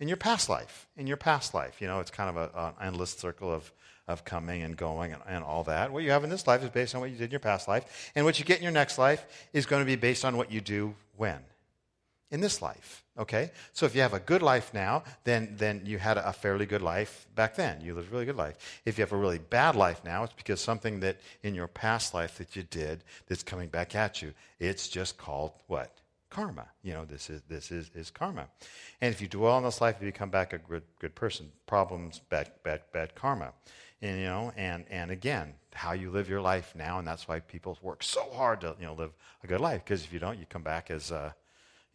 In 0.00 0.08
your 0.08 0.16
past 0.16 0.48
life. 0.48 0.86
In 0.96 1.06
your 1.06 1.18
past 1.18 1.52
life. 1.52 1.82
You 1.82 1.86
know, 1.86 2.00
it's 2.00 2.10
kind 2.10 2.34
of 2.34 2.50
an 2.54 2.72
endless 2.82 3.10
circle 3.10 3.52
of, 3.52 3.70
of 4.08 4.24
coming 4.24 4.62
and 4.62 4.74
going 4.74 5.12
and, 5.12 5.20
and 5.28 5.44
all 5.44 5.64
that. 5.64 5.92
What 5.92 6.02
you 6.02 6.12
have 6.12 6.24
in 6.24 6.30
this 6.30 6.46
life 6.46 6.64
is 6.64 6.70
based 6.70 6.94
on 6.94 7.02
what 7.02 7.10
you 7.10 7.16
did 7.16 7.26
in 7.26 7.30
your 7.30 7.40
past 7.40 7.68
life. 7.68 8.10
And 8.14 8.24
what 8.24 8.38
you 8.38 8.46
get 8.46 8.56
in 8.56 8.62
your 8.62 8.72
next 8.72 8.96
life 8.96 9.26
is 9.52 9.66
going 9.66 9.82
to 9.82 9.86
be 9.86 9.96
based 9.96 10.24
on 10.24 10.38
what 10.38 10.50
you 10.50 10.62
do 10.62 10.94
when? 11.18 11.40
in 12.30 12.40
this 12.40 12.60
life. 12.60 13.04
Okay? 13.18 13.50
So 13.72 13.86
if 13.86 13.94
you 13.94 14.02
have 14.02 14.14
a 14.14 14.20
good 14.20 14.42
life 14.42 14.74
now, 14.74 15.04
then, 15.24 15.54
then 15.56 15.82
you 15.84 15.98
had 15.98 16.18
a 16.18 16.32
fairly 16.32 16.66
good 16.66 16.82
life 16.82 17.26
back 17.34 17.54
then. 17.56 17.80
You 17.80 17.94
lived 17.94 18.08
a 18.08 18.12
really 18.12 18.26
good 18.26 18.36
life. 18.36 18.80
If 18.84 18.98
you 18.98 19.02
have 19.02 19.12
a 19.12 19.16
really 19.16 19.38
bad 19.38 19.74
life 19.74 20.02
now, 20.04 20.24
it's 20.24 20.32
because 20.34 20.60
something 20.60 21.00
that 21.00 21.18
in 21.42 21.54
your 21.54 21.68
past 21.68 22.14
life 22.14 22.38
that 22.38 22.56
you 22.56 22.62
did 22.64 23.04
that's 23.26 23.42
coming 23.42 23.68
back 23.68 23.94
at 23.94 24.22
you. 24.22 24.32
It's 24.58 24.88
just 24.88 25.16
called 25.16 25.52
what? 25.66 25.92
Karma. 26.28 26.66
You 26.82 26.92
know, 26.92 27.04
this 27.04 27.30
is 27.30 27.40
this 27.48 27.70
is, 27.70 27.90
is 27.94 28.10
karma. 28.10 28.48
And 29.00 29.14
if 29.14 29.22
you 29.22 29.28
dwell 29.28 29.56
in 29.58 29.64
this 29.64 29.80
life, 29.80 29.96
you 30.00 30.06
become 30.06 30.28
back 30.28 30.52
a 30.52 30.58
good 30.58 30.82
good 30.98 31.14
person. 31.14 31.50
Problems, 31.66 32.20
bad 32.28 32.50
bad 32.62 32.82
bad 32.92 33.14
karma. 33.14 33.52
And, 34.02 34.18
you 34.18 34.26
know, 34.26 34.52
and 34.56 34.84
and 34.90 35.10
again, 35.10 35.54
how 35.72 35.92
you 35.92 36.10
live 36.10 36.28
your 36.28 36.42
life 36.42 36.74
now, 36.76 36.98
and 36.98 37.06
that's 37.06 37.28
why 37.28 37.40
people 37.40 37.78
work 37.80 38.02
so 38.02 38.28
hard 38.34 38.60
to 38.62 38.74
you 38.78 38.86
know 38.86 38.94
live 38.94 39.12
a 39.44 39.46
good 39.46 39.60
life. 39.60 39.84
Because 39.84 40.04
if 40.04 40.12
you 40.12 40.18
don't, 40.18 40.38
you 40.38 40.46
come 40.48 40.62
back 40.62 40.90
as 40.90 41.12
uh, 41.12 41.32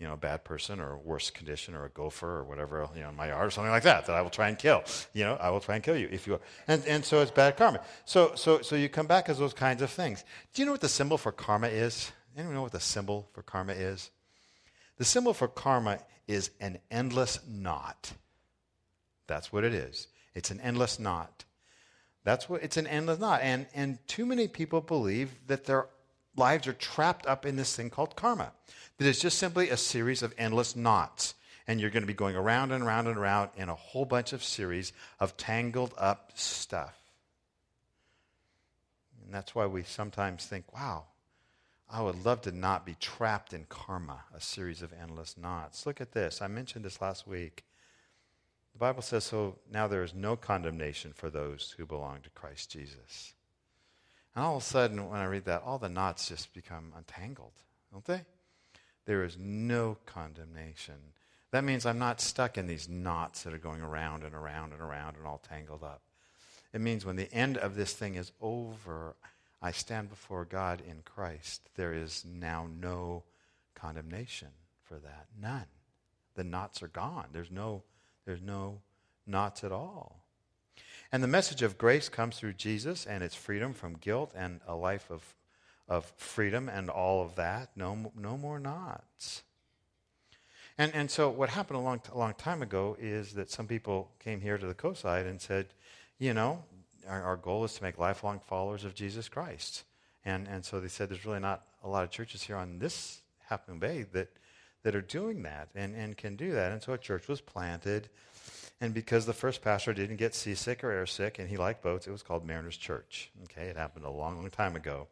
you 0.02 0.08
know, 0.08 0.14
a 0.14 0.18
bad 0.18 0.44
person 0.44 0.80
or 0.80 0.94
a 0.94 0.98
worse 0.98 1.30
condition 1.30 1.76
or 1.76 1.86
a 1.86 1.90
gopher 1.90 2.40
or 2.40 2.44
whatever, 2.44 2.90
you 2.96 3.02
know, 3.02 3.10
in 3.10 3.16
my 3.16 3.28
yard 3.28 3.46
or 3.46 3.52
something 3.52 3.70
like 3.70 3.84
that, 3.84 4.08
that 4.08 4.16
I 4.16 4.24
will 4.24 4.32
try 4.32 4.50
and 4.50 4.58
kill. 4.58 4.84
You 5.14 5.26
know, 5.26 5.36
I 5.36 5.52
will 5.52 5.60
try 5.60 5.76
and 5.76 5.84
kill 5.84 5.96
you 5.96 6.10
if 6.12 6.26
you 6.26 6.34
are. 6.34 6.40
And, 6.68 6.84
and 6.88 7.06
so 7.06 7.22
it's 7.22 7.30
bad 7.30 7.56
karma. 7.56 7.82
So, 8.06 8.32
so, 8.34 8.64
so 8.64 8.76
you 8.76 8.90
come 8.90 9.06
back 9.06 9.30
as 9.30 9.38
those 9.38 9.54
kinds 9.54 9.84
of 9.84 9.92
things. 9.92 10.26
Do 10.56 10.62
you 10.64 10.66
know 10.66 10.72
what 10.72 10.82
the 10.82 10.90
symbol 10.90 11.20
for 11.20 11.32
karma 11.32 11.68
is? 11.68 12.12
Anyone 12.36 12.56
know 12.56 12.64
what 12.64 12.72
the 12.72 12.80
symbol 12.80 13.30
for 13.34 13.44
karma 13.44 13.74
is? 13.74 14.10
The 14.98 15.06
symbol 15.06 15.36
for 15.36 15.48
karma 15.48 16.00
is 16.28 16.50
an 16.60 16.80
endless 16.90 17.38
knot. 17.48 18.14
That's 19.28 19.54
what 19.54 19.64
it 19.64 19.76
is. 19.76 20.08
It's 20.34 20.50
an 20.50 20.60
endless 20.62 20.98
knot. 20.98 21.46
That's 22.24 22.50
what 22.50 22.64
it's 22.64 22.78
an 22.78 22.88
endless 22.88 23.20
knot. 23.20 23.42
And, 23.44 23.68
and 23.76 24.00
too 24.08 24.26
many 24.26 24.48
people 24.48 24.82
believe 24.82 25.30
that 25.46 25.66
their 25.66 25.86
lives 26.36 26.68
are 26.68 26.74
trapped 26.74 27.26
up 27.26 27.46
in 27.46 27.56
this 27.56 27.76
thing 27.76 27.90
called 27.90 28.16
karma 28.16 28.52
that 28.98 29.08
is 29.08 29.20
just 29.20 29.38
simply 29.38 29.70
a 29.70 29.78
series 29.78 30.22
of 30.22 30.34
endless 30.38 30.76
knots. 30.76 31.36
And 31.68 31.80
you're 31.80 31.90
going 31.92 32.04
to 32.04 32.08
be 32.08 32.14
going 32.14 32.36
around 32.36 32.72
and 32.72 32.84
around 32.84 33.08
and 33.08 33.18
around 33.18 33.52
in 33.56 33.70
a 33.70 33.76
whole 33.76 34.06
bunch 34.06 34.34
of 34.34 34.44
series 34.44 34.94
of 35.20 35.38
tangled 35.38 35.94
up 35.98 36.32
stuff. 36.36 36.98
And 39.24 39.34
that's 39.34 39.56
why 39.56 39.68
we 39.68 39.84
sometimes 39.84 40.46
think, 40.46 40.74
wow, 40.74 41.06
I 41.90 42.02
would 42.02 42.26
love 42.26 42.42
to 42.42 42.52
not 42.52 42.86
be 42.86 42.96
trapped 43.00 43.54
in 43.54 43.66
karma, 43.70 44.22
a 44.36 44.42
series 44.42 44.82
of 44.82 44.92
endless 44.92 45.38
knots. 45.38 45.86
Look 45.86 46.02
at 46.02 46.14
this. 46.14 46.42
I 46.42 46.48
mentioned 46.48 46.84
this 46.84 47.02
last 47.02 47.28
week. 47.28 47.64
The 48.74 48.80
Bible 48.80 49.02
says, 49.02 49.26
so 49.26 49.60
now 49.70 49.88
there 49.88 50.04
is 50.04 50.14
no 50.14 50.36
condemnation 50.36 51.14
for 51.14 51.30
those 51.30 51.76
who 51.78 51.86
belong 51.86 52.22
to 52.24 52.30
Christ 52.32 52.72
Jesus. 52.72 53.34
And 54.36 54.44
all 54.46 54.58
of 54.58 54.64
a 54.64 54.66
sudden, 54.66 55.10
when 55.10 55.20
I 55.20 55.26
read 55.26 55.46
that, 55.46 55.64
all 55.64 55.78
the 55.78 55.90
knots 55.90 56.28
just 56.28 56.54
become 56.54 56.94
untangled, 56.96 57.54
don't 57.92 58.06
they? 58.06 58.22
there 59.06 59.24
is 59.24 59.38
no 59.38 59.98
condemnation. 60.06 60.96
That 61.52 61.64
means 61.64 61.86
I'm 61.86 62.00
not 62.00 62.22
stuck 62.22 62.58
in 62.58 62.68
these 62.68 62.88
knots 62.88 63.44
that 63.44 63.54
are 63.54 63.58
going 63.58 63.82
around 63.82 64.24
and 64.24 64.34
around 64.34 64.74
and 64.74 64.82
around 64.82 65.18
and 65.18 65.26
all 65.26 65.42
tangled 65.50 65.84
up. 65.84 66.02
It 66.74 66.82
means 66.82 67.06
when 67.06 67.18
the 67.18 67.32
end 67.34 67.58
of 67.58 67.76
this 67.76 67.94
thing 67.94 68.16
is 68.16 68.32
over, 68.40 69.16
I 69.62 69.72
stand 69.72 70.10
before 70.10 70.46
God 70.46 70.82
in 70.88 71.02
Christ. 71.04 71.68
There 71.76 71.94
is 71.94 72.24
now 72.26 72.70
no 72.80 73.24
condemnation 73.76 74.50
for 74.84 74.98
that. 75.00 75.28
None. 75.40 75.66
The 76.36 76.46
knots 76.46 76.82
are 76.82 76.88
gone. 76.88 77.28
There's 77.34 77.52
no, 77.52 77.84
there's 78.26 78.42
no 78.42 78.80
knots 79.28 79.66
at 79.66 79.74
all. 79.74 80.21
And 81.12 81.22
the 81.22 81.28
message 81.28 81.62
of 81.62 81.78
grace 81.78 82.10
comes 82.10 82.38
through 82.38 82.54
Jesus 82.54 83.06
and 83.06 83.24
its 83.24 83.36
freedom 83.36 83.74
from 83.74 83.94
guilt 83.94 84.32
and 84.36 84.62
a 84.68 84.76
life 84.76 85.10
of 85.10 85.36
of 85.92 86.06
freedom 86.16 86.70
and 86.70 86.90
all 86.90 87.22
of 87.22 87.36
that. 87.36 87.70
No, 87.76 88.14
no 88.18 88.38
more 88.38 88.60
knots. 88.60 89.44
And, 90.78 90.96
and 90.96 91.12
so 91.12 91.30
what 91.30 91.50
happened 91.50 91.78
a 91.78 91.82
long, 91.82 92.02
a 92.14 92.18
long 92.18 92.34
time 92.34 92.62
ago 92.62 92.96
is 92.98 93.34
that 93.34 93.52
some 93.52 93.68
people 93.68 94.10
came 94.18 94.40
here 94.40 94.58
to 94.58 94.66
the 94.66 94.74
coastside 94.74 95.28
and 95.28 95.40
said, 95.40 95.68
you 96.18 96.34
know, 96.34 96.64
our, 97.10 97.22
our 97.22 97.36
goal 97.36 97.66
is 97.66 97.74
to 97.74 97.84
make 97.84 97.98
lifelong 97.98 98.40
followers 98.40 98.86
of 98.86 98.96
Jesus 98.96 99.28
Christ. 99.28 99.84
And, 100.24 100.48
and 100.48 100.64
so 100.64 100.80
they 100.80 100.88
said 100.88 101.10
there's 101.10 101.26
really 101.26 101.42
not 101.42 101.66
a 101.84 101.90
lot 101.90 102.06
of 102.06 102.10
churches 102.10 102.42
here 102.42 102.56
on 102.56 102.80
this 102.80 103.22
Half 103.50 103.68
Moon 103.68 103.80
Bay 103.80 104.06
that, 104.14 104.30
that 104.84 104.96
are 104.96 105.02
doing 105.02 105.44
that 105.44 105.68
and, 105.76 105.94
and 105.94 106.16
can 106.16 106.38
do 106.38 106.54
that. 106.54 106.72
And 106.72 106.82
so 106.82 106.94
a 106.94 106.98
church 106.98 107.28
was 107.28 107.42
planted. 107.42 108.08
And 108.82 108.94
because 108.94 109.26
the 109.26 109.34
first 109.34 109.62
pastor 109.62 109.94
didn't 109.94 110.18
get 110.18 110.36
seasick 110.36 110.84
or 110.84 110.90
airsick 110.90 111.40
and 111.40 111.48
he 111.48 111.56
liked 111.56 111.84
boats, 111.84 112.08
it 112.08 112.12
was 112.12 112.24
called 112.24 112.46
Mariners 112.46 112.78
Church. 112.78 113.30
Okay, 113.44 113.68
it 113.68 113.78
happened 113.78 114.06
a 114.06 114.10
long, 114.10 114.38
long 114.38 114.50
time 114.50 114.76
ago 114.76 115.08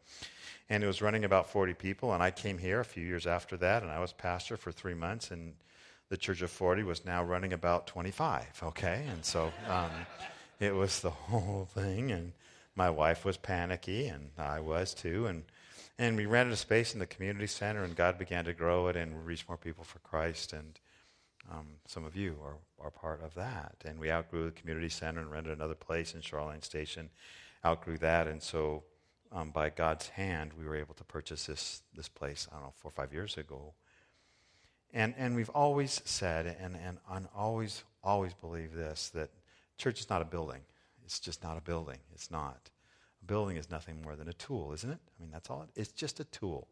and 0.70 0.84
it 0.84 0.86
was 0.86 1.02
running 1.02 1.24
about 1.24 1.50
40 1.50 1.74
people. 1.74 2.14
And 2.14 2.22
I 2.22 2.30
came 2.30 2.56
here 2.56 2.80
a 2.80 2.84
few 2.84 3.04
years 3.04 3.26
after 3.26 3.56
that, 3.58 3.82
and 3.82 3.90
I 3.90 3.98
was 3.98 4.12
pastor 4.12 4.56
for 4.56 4.70
three 4.70 4.94
months, 4.94 5.32
and 5.32 5.52
the 6.08 6.16
church 6.16 6.40
of 6.42 6.50
40 6.50 6.84
was 6.84 7.04
now 7.04 7.24
running 7.24 7.52
about 7.52 7.88
25, 7.88 8.62
okay? 8.62 9.04
And 9.10 9.24
so 9.24 9.52
um, 9.68 9.90
it 10.60 10.74
was 10.74 11.00
the 11.00 11.10
whole 11.28 11.68
thing, 11.74 12.12
and 12.12 12.32
my 12.76 12.88
wife 12.88 13.24
was 13.24 13.36
panicky, 13.36 14.06
and 14.06 14.30
I 14.38 14.60
was 14.60 14.94
too. 14.94 15.26
And, 15.26 15.42
and 15.98 16.16
we 16.16 16.26
rented 16.26 16.52
a 16.52 16.56
space 16.56 16.94
in 16.94 17.00
the 17.00 17.06
community 17.06 17.48
center, 17.48 17.82
and 17.82 17.96
God 17.96 18.16
began 18.16 18.44
to 18.44 18.54
grow 18.54 18.86
it 18.86 18.96
and 18.96 19.26
reach 19.26 19.46
more 19.48 19.58
people 19.58 19.82
for 19.82 19.98
Christ. 19.98 20.52
And, 20.52 20.78
Um, 21.50 21.66
some 21.86 22.04
of 22.04 22.16
you 22.16 22.36
are, 22.44 22.56
are 22.84 22.90
part 22.90 23.22
of 23.22 23.34
that. 23.34 23.76
And 23.84 23.98
we 23.98 24.10
outgrew 24.10 24.44
the 24.44 24.50
community 24.50 24.88
center 24.88 25.20
and 25.20 25.30
rented 25.30 25.52
another 25.52 25.74
place 25.74 26.14
in 26.14 26.20
Shoreline 26.20 26.62
Station, 26.62 27.10
outgrew 27.64 27.98
that. 27.98 28.26
And 28.26 28.42
so, 28.42 28.84
um, 29.32 29.50
by 29.50 29.70
God's 29.70 30.08
hand, 30.08 30.52
we 30.58 30.64
were 30.64 30.76
able 30.76 30.94
to 30.94 31.04
purchase 31.04 31.46
this, 31.46 31.82
this 31.94 32.08
place, 32.08 32.48
I 32.50 32.54
don't 32.54 32.64
know, 32.64 32.72
four 32.76 32.90
or 32.90 32.92
five 32.92 33.12
years 33.12 33.36
ago. 33.36 33.74
And, 34.92 35.14
and 35.16 35.36
we've 35.36 35.50
always 35.50 36.02
said, 36.04 36.56
and, 36.60 36.76
and 36.76 36.98
I 37.08 37.20
always, 37.36 37.84
always 38.02 38.34
believe 38.34 38.74
this, 38.74 39.10
that 39.10 39.30
church 39.78 40.00
is 40.00 40.10
not 40.10 40.20
a 40.20 40.24
building. 40.24 40.62
It's 41.04 41.20
just 41.20 41.42
not 41.42 41.56
a 41.56 41.60
building. 41.60 41.98
It's 42.12 42.30
not. 42.30 42.70
A 43.22 43.24
building 43.26 43.56
is 43.56 43.70
nothing 43.70 44.02
more 44.02 44.16
than 44.16 44.28
a 44.28 44.32
tool, 44.32 44.72
isn't 44.72 44.90
it? 44.90 44.98
I 44.98 45.22
mean, 45.22 45.30
that's 45.30 45.48
all. 45.48 45.62
It, 45.62 45.80
it's 45.80 45.92
just 45.92 46.18
a 46.18 46.24
tool. 46.24 46.68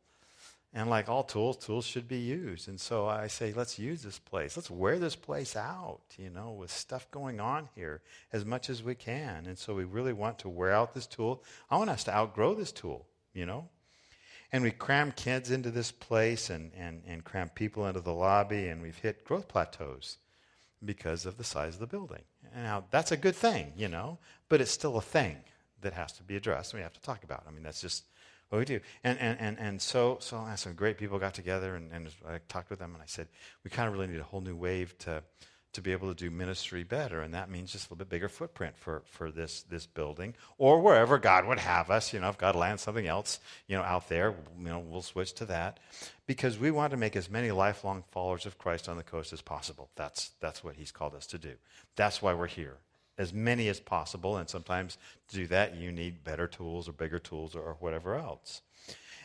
And 0.74 0.90
like 0.90 1.08
all 1.08 1.24
tools, 1.24 1.56
tools 1.56 1.86
should 1.86 2.06
be 2.06 2.18
used. 2.18 2.68
And 2.68 2.78
so 2.78 3.06
I 3.06 3.26
say, 3.26 3.54
let's 3.54 3.78
use 3.78 4.02
this 4.02 4.18
place. 4.18 4.56
Let's 4.56 4.70
wear 4.70 4.98
this 4.98 5.16
place 5.16 5.56
out, 5.56 6.00
you 6.18 6.28
know, 6.28 6.50
with 6.50 6.70
stuff 6.70 7.10
going 7.10 7.40
on 7.40 7.70
here 7.74 8.02
as 8.32 8.44
much 8.44 8.68
as 8.68 8.82
we 8.82 8.94
can. 8.94 9.46
And 9.46 9.56
so 9.56 9.74
we 9.74 9.84
really 9.84 10.12
want 10.12 10.38
to 10.40 10.48
wear 10.48 10.72
out 10.72 10.92
this 10.92 11.06
tool. 11.06 11.42
I 11.70 11.78
want 11.78 11.90
us 11.90 12.04
to 12.04 12.14
outgrow 12.14 12.54
this 12.54 12.70
tool, 12.70 13.06
you 13.32 13.46
know. 13.46 13.68
And 14.52 14.62
we 14.62 14.70
cram 14.70 15.12
kids 15.12 15.50
into 15.50 15.70
this 15.70 15.90
place 15.90 16.50
and, 16.50 16.70
and, 16.76 17.02
and 17.06 17.24
cram 17.24 17.50
people 17.50 17.86
into 17.86 18.00
the 18.00 18.14
lobby, 18.14 18.68
and 18.68 18.80
we've 18.80 18.96
hit 18.96 19.24
growth 19.24 19.46
plateaus 19.46 20.16
because 20.84 21.26
of 21.26 21.36
the 21.36 21.44
size 21.44 21.74
of 21.74 21.80
the 21.80 21.86
building. 21.86 22.22
Now, 22.54 22.84
that's 22.90 23.12
a 23.12 23.16
good 23.16 23.36
thing, 23.36 23.72
you 23.76 23.88
know, 23.88 24.18
but 24.48 24.60
it's 24.60 24.70
still 24.70 24.96
a 24.96 25.02
thing 25.02 25.36
that 25.80 25.92
has 25.92 26.12
to 26.12 26.22
be 26.22 26.36
addressed 26.36 26.72
and 26.72 26.78
we 26.78 26.82
have 26.82 26.94
to 26.94 27.02
talk 27.02 27.24
about. 27.24 27.44
I 27.46 27.50
mean, 27.50 27.62
that's 27.62 27.80
just 27.80 28.04
what 28.48 28.58
we 28.58 28.64
do. 28.64 28.80
And, 29.04 29.18
and, 29.18 29.38
and, 29.40 29.58
and 29.58 29.82
so, 29.82 30.18
so 30.20 30.46
some 30.56 30.74
great 30.74 30.98
people 30.98 31.18
got 31.18 31.34
together, 31.34 31.74
and, 31.74 31.92
and 31.92 32.08
I 32.26 32.38
talked 32.48 32.70
with 32.70 32.78
them, 32.78 32.94
and 32.94 33.02
I 33.02 33.06
said, 33.06 33.28
we 33.64 33.70
kind 33.70 33.88
of 33.88 33.94
really 33.94 34.06
need 34.06 34.20
a 34.20 34.24
whole 34.24 34.40
new 34.40 34.56
wave 34.56 34.96
to, 34.98 35.22
to 35.74 35.82
be 35.82 35.92
able 35.92 36.08
to 36.08 36.14
do 36.14 36.30
ministry 36.30 36.82
better. 36.82 37.20
And 37.20 37.34
that 37.34 37.50
means 37.50 37.72
just 37.72 37.84
a 37.84 37.86
little 37.86 37.98
bit 37.98 38.08
bigger 38.08 38.28
footprint 38.28 38.76
for, 38.76 39.02
for 39.04 39.30
this, 39.30 39.62
this 39.62 39.86
building 39.86 40.34
or 40.56 40.80
wherever 40.80 41.18
God 41.18 41.46
would 41.46 41.58
have 41.58 41.90
us. 41.90 42.12
You 42.12 42.20
know, 42.20 42.28
if 42.30 42.38
God 42.38 42.56
lands 42.56 42.82
something 42.82 43.06
else, 43.06 43.38
you 43.66 43.76
know, 43.76 43.82
out 43.82 44.08
there, 44.08 44.34
you 44.58 44.64
know, 44.64 44.78
we'll 44.78 45.02
switch 45.02 45.34
to 45.34 45.44
that. 45.46 45.78
Because 46.26 46.58
we 46.58 46.70
want 46.70 46.90
to 46.92 46.96
make 46.96 47.16
as 47.16 47.30
many 47.30 47.50
lifelong 47.50 48.02
followers 48.10 48.46
of 48.46 48.58
Christ 48.58 48.88
on 48.88 48.96
the 48.96 49.02
coast 49.02 49.32
as 49.32 49.42
possible. 49.42 49.90
That's, 49.94 50.30
that's 50.40 50.64
what 50.64 50.76
He's 50.76 50.90
called 50.90 51.14
us 51.14 51.26
to 51.28 51.38
do. 51.38 51.54
That's 51.96 52.22
why 52.22 52.32
we're 52.32 52.46
here 52.46 52.78
as 53.18 53.32
many 53.32 53.68
as 53.68 53.80
possible. 53.80 54.36
And 54.36 54.48
sometimes 54.48 54.96
to 55.28 55.36
do 55.36 55.46
that, 55.48 55.76
you 55.76 55.90
need 55.92 56.24
better 56.24 56.46
tools 56.46 56.88
or 56.88 56.92
bigger 56.92 57.18
tools 57.18 57.54
or, 57.54 57.76
whatever 57.80 58.14
else. 58.14 58.62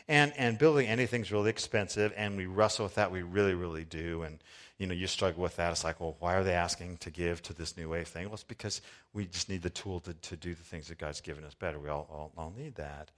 And, 0.06 0.34
and 0.36 0.58
building 0.58 0.86
anything's 0.86 1.32
really 1.32 1.48
expensive, 1.48 2.12
and 2.14 2.36
we 2.36 2.44
wrestle 2.44 2.84
with 2.84 2.96
that. 2.96 3.10
We 3.10 3.22
really, 3.22 3.54
really 3.54 3.84
do. 3.84 4.22
And, 4.22 4.38
you 4.76 4.86
know, 4.86 4.92
you 4.92 5.06
struggle 5.06 5.42
with 5.42 5.56
that. 5.56 5.72
It's 5.72 5.82
like, 5.82 5.98
well, 5.98 6.16
why 6.18 6.34
are 6.34 6.44
they 6.44 6.52
asking 6.52 6.98
to 6.98 7.10
give 7.10 7.40
to 7.44 7.54
this 7.54 7.74
new 7.74 7.88
wave 7.88 8.08
thing? 8.08 8.26
Well, 8.26 8.34
it's 8.34 8.42
because 8.42 8.82
we 9.14 9.24
just 9.24 9.48
need 9.48 9.62
the 9.62 9.70
tool 9.70 10.00
to, 10.00 10.12
to 10.12 10.36
do 10.36 10.54
the 10.54 10.62
things 10.62 10.88
that 10.88 10.98
God's 10.98 11.22
given 11.22 11.42
us 11.44 11.54
better. 11.54 11.78
We 11.78 11.88
all, 11.88 12.06
all, 12.10 12.32
all 12.36 12.52
need 12.54 12.74
that. 12.74 13.12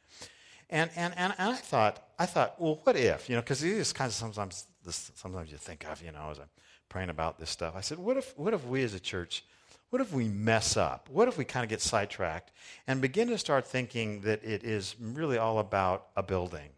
And, 0.71 0.90
and, 0.95 1.12
and, 1.16 1.35
and 1.38 1.54
I 1.54 1.56
thought, 1.56 2.06
I 2.21 2.26
thought, 2.26 2.61
well, 2.61 2.78
what 2.85 2.97
if? 2.97 3.28
You 3.28 3.35
know, 3.35 3.42
because 3.42 3.61
these 3.61 3.92
kinds 3.92 4.12
of 4.12 4.18
sometimes, 4.18 4.66
this, 4.85 5.11
sometimes 5.16 5.50
you 5.50 5.59
think 5.59 5.85
of, 5.90 6.00
you 6.04 6.12
know, 6.12 6.28
as 6.30 6.38
I'm 6.38 6.45
praying 6.88 7.11
about 7.11 7.40
this 7.40 7.50
stuff. 7.50 7.75
I 7.76 7.80
said, 7.80 7.99
what 7.99 8.16
if, 8.16 8.38
what 8.38 8.54
if 8.54 8.64
we 8.64 8.85
as 8.85 8.95
a 8.95 9.00
church– 9.00 9.42
what 9.90 10.02
if 10.02 10.12
we 10.12 10.28
mess 10.28 10.76
up? 10.76 11.08
What 11.10 11.28
if 11.28 11.38
we 11.38 11.44
kind 11.44 11.64
of 11.64 11.70
get 11.70 11.80
sidetracked 11.80 12.52
and 12.86 13.00
begin 13.00 13.28
to 13.28 13.38
start 13.38 13.66
thinking 13.66 14.22
that 14.22 14.42
it 14.44 14.64
is 14.64 14.96
really 15.00 15.38
all 15.38 15.58
about 15.58 16.06
a 16.16 16.22
building 16.22 16.70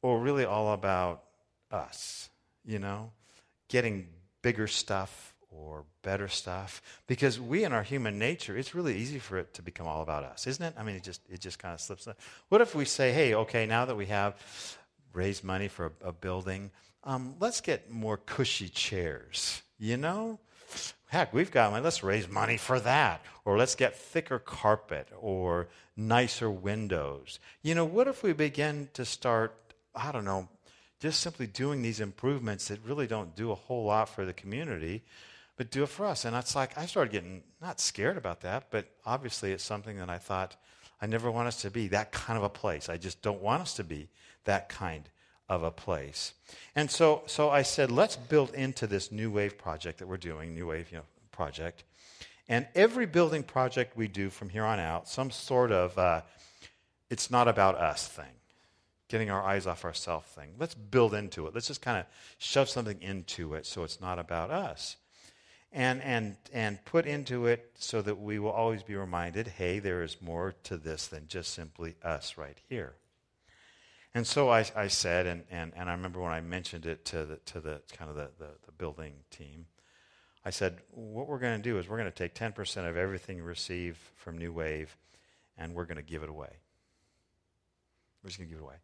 or 0.00 0.18
really 0.18 0.44
all 0.44 0.72
about 0.72 1.24
us, 1.70 2.30
you 2.64 2.78
know, 2.78 3.12
getting 3.68 4.08
bigger 4.42 4.66
stuff 4.66 5.34
or 5.50 5.84
better 6.02 6.28
stuff? 6.28 6.80
Because 7.06 7.38
we 7.38 7.64
in 7.64 7.72
our 7.72 7.82
human 7.82 8.18
nature 8.18 8.56
it's 8.56 8.74
really 8.74 8.96
easy 8.96 9.18
for 9.18 9.38
it 9.38 9.52
to 9.54 9.62
become 9.62 9.86
all 9.86 10.02
about 10.02 10.24
us 10.24 10.46
isn't 10.46 10.64
it? 10.64 10.74
I 10.78 10.82
mean 10.82 10.96
it 10.96 11.02
just 11.02 11.20
it 11.28 11.40
just 11.40 11.58
kind 11.58 11.74
of 11.74 11.80
slips 11.80 12.08
what 12.48 12.60
if 12.60 12.74
we 12.74 12.84
say 12.84 13.12
hey 13.12 13.34
okay 13.34 13.66
now 13.66 13.84
that 13.84 13.96
we 13.96 14.06
have 14.06 14.34
raised 15.12 15.44
money 15.44 15.68
for 15.68 15.92
a, 16.02 16.08
a 16.08 16.12
building 16.12 16.70
um, 17.04 17.34
let's 17.38 17.60
get 17.60 17.90
more 17.90 18.16
cushy 18.16 18.68
chairs 18.68 19.62
you 19.78 19.96
know 19.96 20.38
Heck, 21.08 21.32
we've 21.32 21.50
got 21.50 21.70
money. 21.70 21.82
Let's 21.82 22.02
raise 22.02 22.28
money 22.28 22.58
for 22.58 22.78
that. 22.80 23.22
Or 23.44 23.56
let's 23.56 23.74
get 23.74 23.96
thicker 23.96 24.38
carpet 24.38 25.08
or 25.18 25.68
nicer 25.96 26.50
windows. 26.50 27.40
You 27.62 27.74
know, 27.74 27.84
what 27.84 28.08
if 28.08 28.22
we 28.22 28.34
begin 28.34 28.90
to 28.92 29.04
start, 29.04 29.54
I 29.94 30.12
don't 30.12 30.26
know, 30.26 30.48
just 31.00 31.20
simply 31.20 31.46
doing 31.46 31.80
these 31.80 32.00
improvements 32.00 32.68
that 32.68 32.80
really 32.84 33.06
don't 33.06 33.34
do 33.34 33.50
a 33.50 33.54
whole 33.54 33.84
lot 33.84 34.08
for 34.10 34.26
the 34.26 34.34
community, 34.34 35.02
but 35.56 35.70
do 35.70 35.82
it 35.82 35.88
for 35.88 36.04
us? 36.04 36.26
And 36.26 36.36
it's 36.36 36.54
like, 36.54 36.76
I 36.76 36.84
started 36.84 37.12
getting 37.12 37.42
not 37.62 37.80
scared 37.80 38.18
about 38.18 38.42
that, 38.42 38.66
but 38.70 38.86
obviously 39.06 39.52
it's 39.52 39.64
something 39.64 39.98
that 39.98 40.10
I 40.10 40.18
thought 40.18 40.56
I 41.00 41.06
never 41.06 41.30
want 41.30 41.48
us 41.48 41.62
to 41.62 41.70
be 41.70 41.88
that 41.88 42.12
kind 42.12 42.36
of 42.36 42.44
a 42.44 42.50
place. 42.50 42.88
I 42.88 42.98
just 42.98 43.22
don't 43.22 43.40
want 43.40 43.62
us 43.62 43.74
to 43.74 43.84
be 43.84 44.08
that 44.44 44.68
kind 44.68 45.08
of 45.48 45.62
a 45.62 45.70
place. 45.70 46.34
And 46.74 46.90
so, 46.90 47.22
so 47.26 47.50
I 47.50 47.62
said, 47.62 47.90
let's 47.90 48.16
build 48.16 48.54
into 48.54 48.86
this 48.86 49.10
New 49.10 49.30
Wave 49.30 49.56
project 49.58 49.98
that 49.98 50.08
we're 50.08 50.16
doing, 50.16 50.54
New 50.54 50.68
Wave 50.68 50.90
you 50.90 50.98
know, 50.98 51.04
project. 51.32 51.84
And 52.48 52.66
every 52.74 53.06
building 53.06 53.42
project 53.42 53.96
we 53.96 54.08
do 54.08 54.30
from 54.30 54.48
here 54.48 54.64
on 54.64 54.78
out, 54.78 55.08
some 55.08 55.30
sort 55.30 55.70
of 55.70 55.96
uh, 55.98 56.22
it's 57.10 57.30
not 57.30 57.48
about 57.48 57.76
us 57.76 58.06
thing, 58.06 58.24
getting 59.08 59.30
our 59.30 59.42
eyes 59.42 59.66
off 59.66 59.84
ourselves 59.84 60.26
thing. 60.28 60.54
Let's 60.58 60.74
build 60.74 61.14
into 61.14 61.46
it. 61.46 61.54
Let's 61.54 61.68
just 61.68 61.82
kind 61.82 61.98
of 61.98 62.06
shove 62.38 62.68
something 62.68 63.00
into 63.00 63.54
it 63.54 63.66
so 63.66 63.84
it's 63.84 64.00
not 64.00 64.18
about 64.18 64.50
us. 64.50 64.96
And, 65.70 66.02
and, 66.02 66.36
and 66.52 66.82
put 66.86 67.04
into 67.04 67.46
it 67.46 67.72
so 67.74 68.00
that 68.00 68.18
we 68.18 68.38
will 68.38 68.50
always 68.50 68.82
be 68.82 68.96
reminded 68.96 69.48
hey, 69.48 69.78
there 69.78 70.02
is 70.02 70.16
more 70.22 70.54
to 70.64 70.78
this 70.78 71.06
than 71.06 71.28
just 71.28 71.52
simply 71.52 71.96
us 72.02 72.38
right 72.38 72.58
here. 72.68 72.94
And 74.18 74.26
so 74.26 74.50
I, 74.50 74.66
I 74.74 74.88
said, 74.88 75.28
and, 75.28 75.44
and, 75.48 75.72
and 75.76 75.88
I 75.88 75.92
remember 75.92 76.18
when 76.18 76.32
I 76.32 76.40
mentioned 76.40 76.86
it 76.86 77.04
to 77.04 77.24
the, 77.24 77.36
to 77.36 77.60
the 77.60 77.82
kind 77.96 78.10
of 78.10 78.16
the, 78.16 78.28
the, 78.36 78.48
the 78.66 78.72
building 78.72 79.12
team, 79.30 79.66
I 80.44 80.50
said, 80.50 80.78
what 80.90 81.28
we're 81.28 81.38
going 81.38 81.56
to 81.56 81.62
do 81.62 81.78
is 81.78 81.88
we're 81.88 81.98
going 81.98 82.10
to 82.10 82.28
take 82.28 82.34
10% 82.34 82.88
of 82.88 82.96
everything 82.96 83.36
you 83.36 83.44
receive 83.44 83.96
from 84.16 84.36
New 84.36 84.52
Wave 84.52 84.96
and 85.56 85.72
we're 85.72 85.84
going 85.84 85.98
to 85.98 86.02
give 86.02 86.24
it 86.24 86.28
away. 86.28 86.50
We're 88.20 88.30
just 88.30 88.40
going 88.40 88.48
to 88.48 88.54
give 88.56 88.60
it 88.60 88.64
away. 88.64 88.78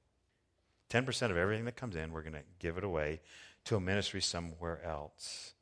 10% 0.91 1.31
of 1.33 1.37
everything 1.37 1.65
that 1.65 1.75
comes 1.75 1.97
in, 1.97 2.13
we're 2.13 2.23
going 2.23 2.35
to 2.35 2.45
give 2.61 2.79
it 2.79 2.85
away 2.85 3.21
to 3.65 3.75
a 3.75 3.81
ministry 3.81 4.23
somewhere 4.23 4.85
else. 4.85 5.55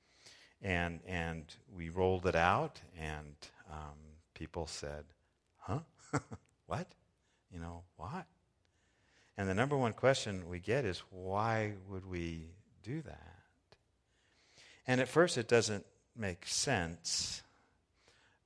And, 0.60 1.00
and 1.06 1.46
we 1.74 1.88
rolled 1.88 2.26
it 2.26 2.36
out, 2.36 2.78
and 3.00 3.36
um, 3.72 3.96
people 4.34 4.66
said, 4.66 5.06
huh? 5.56 5.78
what? 6.66 6.88
You 7.50 7.58
know, 7.58 7.84
what? 7.96 8.26
And 9.36 9.48
the 9.48 9.54
number 9.54 9.76
one 9.76 9.92
question 9.92 10.48
we 10.48 10.58
get 10.58 10.84
is, 10.84 11.02
why 11.10 11.72
would 11.88 12.06
we 12.06 12.50
do 12.82 13.00
that? 13.02 13.32
And 14.86 15.00
at 15.00 15.08
first, 15.08 15.38
it 15.38 15.48
doesn't 15.48 15.86
make 16.16 16.46
sense, 16.46 17.42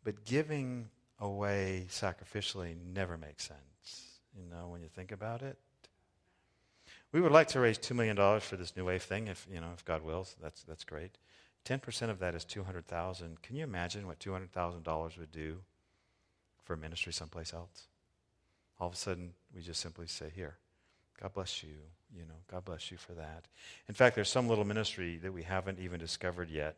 but 0.04 0.24
giving 0.24 0.88
away 1.18 1.86
sacrificially 1.88 2.76
never 2.94 3.16
makes 3.16 3.44
sense, 3.44 4.20
you 4.36 4.44
know, 4.48 4.68
when 4.68 4.82
you 4.82 4.88
think 4.88 5.12
about 5.12 5.42
it. 5.42 5.58
We 7.12 7.20
would 7.20 7.32
like 7.32 7.48
to 7.48 7.60
raise 7.60 7.78
$2 7.78 7.96
million 7.96 8.40
for 8.40 8.56
this 8.56 8.76
New 8.76 8.84
Wave 8.84 9.02
thing, 9.02 9.28
if, 9.28 9.46
you 9.50 9.60
know, 9.60 9.70
if 9.74 9.84
God 9.84 10.02
wills. 10.02 10.36
That's, 10.42 10.62
that's 10.64 10.84
great. 10.84 11.16
10% 11.64 12.10
of 12.10 12.18
that 12.20 12.34
is 12.34 12.44
200000 12.44 13.42
Can 13.42 13.56
you 13.56 13.64
imagine 13.64 14.06
what 14.06 14.20
$200,000 14.20 15.18
would 15.18 15.32
do 15.32 15.58
for 16.62 16.76
ministry 16.76 17.12
someplace 17.12 17.52
else? 17.52 17.88
All 18.78 18.88
of 18.88 18.94
a 18.94 18.96
sudden, 18.96 19.32
we 19.54 19.62
just 19.62 19.80
simply 19.80 20.06
say, 20.06 20.30
here, 20.34 20.58
God 21.20 21.34
bless 21.34 21.62
you. 21.62 21.70
You 22.14 22.22
know, 22.22 22.34
God 22.50 22.64
bless 22.64 22.90
you 22.90 22.96
for 22.96 23.12
that. 23.12 23.46
In 23.88 23.94
fact, 23.94 24.14
there's 24.14 24.28
some 24.28 24.48
little 24.48 24.64
ministry 24.64 25.18
that 25.18 25.32
we 25.32 25.42
haven't 25.42 25.78
even 25.78 25.98
discovered 25.98 26.50
yet. 26.50 26.76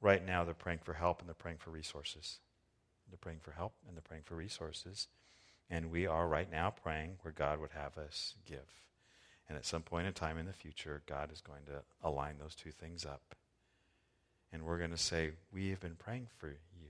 Right 0.00 0.24
now, 0.24 0.44
they're 0.44 0.54
praying 0.54 0.80
for 0.82 0.92
help 0.92 1.20
and 1.20 1.28
they're 1.28 1.34
praying 1.34 1.58
for 1.58 1.70
resources. 1.70 2.38
They're 3.10 3.18
praying 3.18 3.40
for 3.42 3.52
help 3.52 3.74
and 3.86 3.96
they're 3.96 4.02
praying 4.02 4.24
for 4.24 4.34
resources. 4.34 5.08
And 5.70 5.90
we 5.90 6.06
are 6.06 6.26
right 6.26 6.50
now 6.50 6.70
praying 6.70 7.16
where 7.22 7.32
God 7.32 7.60
would 7.60 7.70
have 7.70 7.96
us 7.96 8.34
give. 8.46 8.82
And 9.48 9.58
at 9.58 9.66
some 9.66 9.82
point 9.82 10.06
in 10.06 10.12
time 10.12 10.38
in 10.38 10.46
the 10.46 10.52
future, 10.52 11.02
God 11.06 11.30
is 11.32 11.40
going 11.40 11.64
to 11.66 11.82
align 12.02 12.36
those 12.38 12.54
two 12.54 12.70
things 12.70 13.04
up. 13.04 13.34
And 14.52 14.62
we're 14.62 14.78
going 14.78 14.90
to 14.90 14.96
say, 14.96 15.32
We 15.52 15.70
have 15.70 15.80
been 15.80 15.96
praying 15.96 16.28
for 16.38 16.48
you. 16.48 16.88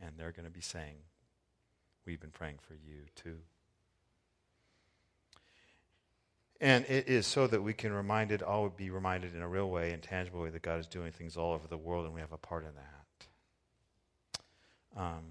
And 0.00 0.12
they're 0.16 0.32
going 0.32 0.46
to 0.46 0.52
be 0.52 0.60
saying, 0.60 0.96
We've 2.06 2.20
been 2.20 2.30
praying 2.30 2.58
for 2.66 2.74
you 2.74 3.02
too. 3.16 3.38
And 6.60 6.84
it 6.86 7.08
is 7.08 7.26
so 7.26 7.46
that 7.46 7.62
we 7.62 7.72
can 7.72 7.92
reminded, 7.92 8.42
all 8.42 8.68
be 8.68 8.90
reminded 8.90 9.34
in 9.34 9.40
a 9.40 9.48
real 9.48 9.70
way 9.70 9.92
and 9.92 10.02
tangible 10.02 10.42
way 10.42 10.50
that 10.50 10.60
God 10.60 10.78
is 10.78 10.86
doing 10.86 11.10
things 11.10 11.36
all 11.38 11.54
over 11.54 11.66
the 11.66 11.78
world 11.78 12.04
and 12.04 12.14
we 12.14 12.20
have 12.20 12.32
a 12.32 12.38
part 12.38 12.64
in 12.64 12.72
that. 12.74 12.86
Um, 15.00 15.24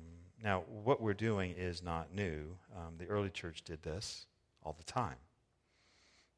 now, 0.43 0.63
what 0.83 1.01
we're 1.01 1.13
doing 1.13 1.53
is 1.55 1.83
not 1.83 2.15
new. 2.15 2.55
Um, 2.75 2.95
the 2.97 3.05
early 3.07 3.29
church 3.29 3.63
did 3.63 3.83
this 3.83 4.25
all 4.63 4.73
the 4.75 4.83
time. 4.83 5.17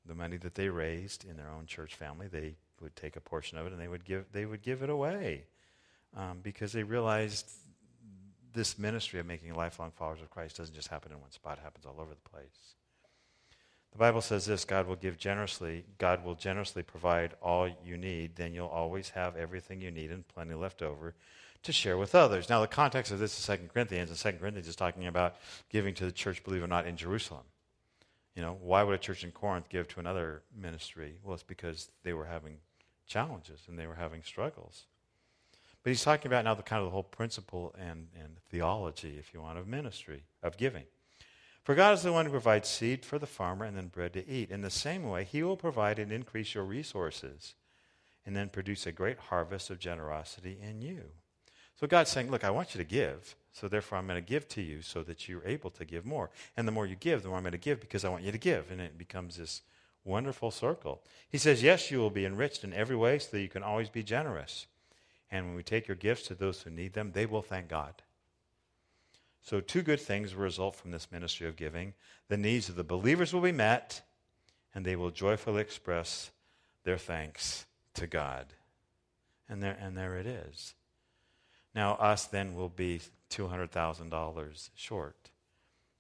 The 0.06 0.16
money 0.16 0.38
that 0.38 0.56
they 0.56 0.68
raised 0.68 1.24
in 1.24 1.38
their 1.38 1.50
own 1.50 1.68
church 1.68 1.96
family, 1.96 2.28
they 2.28 2.56
would 2.82 2.96
take 2.96 3.16
a 3.16 3.22
portion 3.22 3.58
of 3.58 3.68
it 3.68 3.72
and 3.72 3.80
they 3.80 3.88
would 3.88 4.04
give, 4.04 4.26
they 4.34 4.46
would 4.46 4.62
give 4.62 4.82
it 4.82 4.90
away 4.90 5.46
um, 6.18 6.40
because 6.42 6.74
they 6.74 6.84
realized 6.84 7.50
this 8.54 8.78
ministry 8.78 9.20
of 9.20 9.26
making 9.26 9.54
lifelong 9.54 9.92
followers 9.92 10.22
of 10.22 10.30
Christ 10.30 10.58
doesn't 10.58 10.76
just 10.76 10.90
happen 10.90 11.12
in 11.12 11.22
one 11.22 11.32
spot, 11.32 11.60
it 11.60 11.64
happens 11.64 11.86
all 11.86 12.02
over 12.02 12.14
the 12.14 12.30
place. 12.30 12.76
The 13.92 13.98
Bible 13.98 14.22
says 14.22 14.46
this 14.46 14.66
God 14.66 14.88
will 14.88 14.96
give 14.96 15.18
generously, 15.18 15.86
God 15.98 16.24
will 16.24 16.36
generously 16.36 16.84
provide 16.84 17.36
all 17.42 17.70
you 17.84 17.98
need, 17.98 18.36
then 18.36 18.54
you'll 18.54 18.68
always 18.68 19.10
have 19.10 19.36
everything 19.36 19.82
you 19.82 19.92
need 19.92 20.12
and 20.12 20.28
plenty 20.28 20.54
left 20.54 20.82
over 20.82 21.14
to 21.64 21.72
share 21.72 21.98
with 21.98 22.16
others. 22.16 22.50
Now, 22.50 22.62
the 22.62 22.68
context 22.68 23.12
of 23.12 23.20
this 23.20 23.38
is 23.38 23.46
2 23.46 23.70
Corinthians, 23.72 24.10
and 24.10 24.18
2 24.18 24.40
Corinthians 24.40 24.68
is 24.68 24.76
talking 24.76 25.08
about 25.08 25.36
giving 25.70 25.94
to 25.96 26.06
the 26.06 26.12
church, 26.12 26.44
believe 26.44 26.62
it 26.62 26.66
or 26.66 26.68
not, 26.68 26.88
in 26.88 26.98
Jerusalem. 26.98 27.44
You 28.36 28.42
know, 28.42 28.58
why 28.62 28.82
would 28.82 28.96
a 28.96 28.98
church 28.98 29.24
in 29.24 29.32
Corinth 29.32 29.70
give 29.70 29.88
to 29.90 30.00
another 30.00 30.42
ministry? 30.56 31.18
Well, 31.22 31.34
it's 31.34 31.44
because 31.44 31.90
they 32.04 32.14
were 32.14 32.26
having 32.26 32.58
challenges 33.06 33.62
and 33.68 33.78
they 33.78 33.88
were 33.88 33.96
having 33.96 34.24
struggles. 34.24 34.86
But 35.84 35.90
he's 35.90 36.04
talking 36.04 36.28
about 36.28 36.46
now 36.46 36.54
the 36.54 36.64
kind 36.64 36.80
of 36.80 36.86
the 36.86 36.92
whole 36.92 37.04
principle 37.04 37.76
and, 37.78 38.08
and 38.16 38.38
theology, 38.50 39.18
if 39.20 39.34
you 39.34 39.42
want, 39.42 39.58
of 39.58 39.68
ministry, 39.68 40.24
of 40.42 40.58
giving. 40.58 40.86
For 41.64 41.76
God 41.76 41.94
is 41.94 42.04
the 42.04 42.12
one 42.12 42.26
who 42.26 42.32
provides 42.32 42.68
seed 42.68 43.06
for 43.06 43.20
the 43.20 43.28
farmer 43.28 43.66
and 43.66 43.78
then 43.78 43.88
bread 43.88 44.14
to 44.14 44.28
eat. 44.28 44.50
In 44.50 44.62
the 44.62 44.70
same 44.70 45.08
way, 45.08 45.24
he 45.24 45.44
will 45.44 45.58
provide 45.58 46.00
and 46.00 46.12
increase 46.12 46.56
your 46.56 46.64
resources 46.64 47.54
and 48.26 48.36
then 48.36 48.50
produce 48.50 48.86
a 48.86 48.92
great 48.92 49.18
harvest 49.18 49.70
of 49.70 49.80
generosity 49.80 50.58
in 50.62 50.82
you. 50.82 51.04
So 51.80 51.88
God's 51.88 52.12
saying, 52.12 52.30
Look, 52.30 52.44
I 52.44 52.52
want 52.52 52.74
you 52.74 52.80
to 52.80 52.86
give, 52.86 53.36
so 53.52 53.68
therefore 53.68 53.98
I'm 53.98 54.08
going 54.08 54.24
to 54.24 54.28
give 54.28 54.48
to 54.50 54.62
you 54.62 54.82
so 54.82 55.04
that 55.04 55.28
you're 55.28 55.46
able 55.46 55.72
to 55.72 55.86
give 55.86 56.06
more. 56.06 56.30
And 56.56 56.68
the 56.68 56.72
more 56.72 56.86
you 56.86 56.96
give, 56.96 57.24
the 57.24 57.30
more 57.30 57.38
I'm 57.38 57.44
going 57.44 57.54
to 57.54 57.58
give 57.58 57.80
because 57.80 58.06
I 58.06 58.10
want 58.10 58.24
you 58.24 58.32
to 58.32 58.38
give. 58.38 58.72
And 58.72 58.80
it 58.80 58.98
becomes 58.98 59.38
this 59.38 59.62
wonderful 60.04 60.52
circle. 60.52 61.02
He 61.30 61.38
says, 61.38 61.64
Yes, 61.64 61.92
you 61.92 62.00
will 62.00 62.10
be 62.10 62.26
enriched 62.26 62.64
in 62.64 62.74
every 62.74 62.96
way 62.96 63.20
so 63.20 63.30
that 63.32 63.42
you 63.42 63.50
can 63.50 63.64
always 63.64 63.90
be 63.90 64.04
generous. 64.04 64.68
And 65.32 65.48
when 65.48 65.56
we 65.56 65.64
take 65.64 65.88
your 65.88 65.96
gifts 65.96 66.28
to 66.28 66.36
those 66.36 66.62
who 66.62 66.70
need 66.70 66.94
them, 66.94 67.12
they 67.14 67.26
will 67.26 67.42
thank 67.42 67.68
God. 67.68 68.02
So, 69.44 69.60
two 69.60 69.82
good 69.82 70.00
things 70.00 70.36
will 70.36 70.44
result 70.44 70.76
from 70.76 70.92
this 70.92 71.12
ministry 71.12 71.48
of 71.48 71.56
giving. 71.56 71.94
The 72.28 72.38
needs 72.38 72.70
of 72.70 72.76
the 72.76 72.84
believers 72.84 73.34
will 73.34 73.42
be 73.42 73.52
met, 73.52 74.02
and 74.74 74.86
they 74.86 74.96
will 74.96 75.10
joyfully 75.10 75.62
express 75.62 76.32
their 76.84 76.98
thanks 76.98 77.66
to 77.96 78.08
God. 78.08 78.54
And 79.50 79.62
there, 79.62 79.78
and 79.82 79.98
there 79.98 80.16
it 80.18 80.28
is. 80.28 80.76
Now, 81.74 81.96
us 81.96 82.26
then 82.26 82.56
will 82.56 82.70
be 82.70 83.02
$200,000 83.32 84.70
short, 84.76 85.30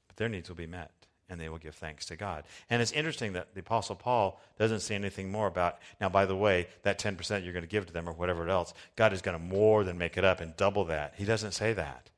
but 0.07 0.17
their 0.17 0.29
needs 0.29 0.49
will 0.49 0.55
be 0.55 0.67
met 0.67 0.91
and 1.31 1.39
they 1.39 1.47
will 1.47 1.57
give 1.57 1.75
thanks 1.75 2.05
to 2.07 2.17
God. 2.17 2.43
And 2.69 2.81
it's 2.81 2.91
interesting 2.91 3.31
that 3.33 3.53
the 3.53 3.61
Apostle 3.61 3.95
Paul 3.95 4.41
doesn't 4.59 4.81
say 4.81 4.95
anything 4.95 5.31
more 5.31 5.47
about, 5.47 5.79
now, 6.01 6.09
by 6.09 6.25
the 6.25 6.35
way, 6.35 6.67
that 6.83 6.99
10% 6.99 7.43
you're 7.43 7.53
going 7.53 7.63
to 7.63 7.69
give 7.69 7.85
to 7.85 7.93
them 7.93 8.07
or 8.07 8.11
whatever 8.11 8.49
else, 8.49 8.73
God 8.97 9.13
is 9.13 9.21
going 9.21 9.37
to 9.37 9.43
more 9.43 9.85
than 9.85 9.97
make 9.97 10.17
it 10.17 10.25
up 10.25 10.41
and 10.41 10.55
double 10.57 10.83
that. 10.85 11.13
He 11.15 11.23
doesn't 11.23 11.53
say 11.53 11.71
that. 11.71 12.09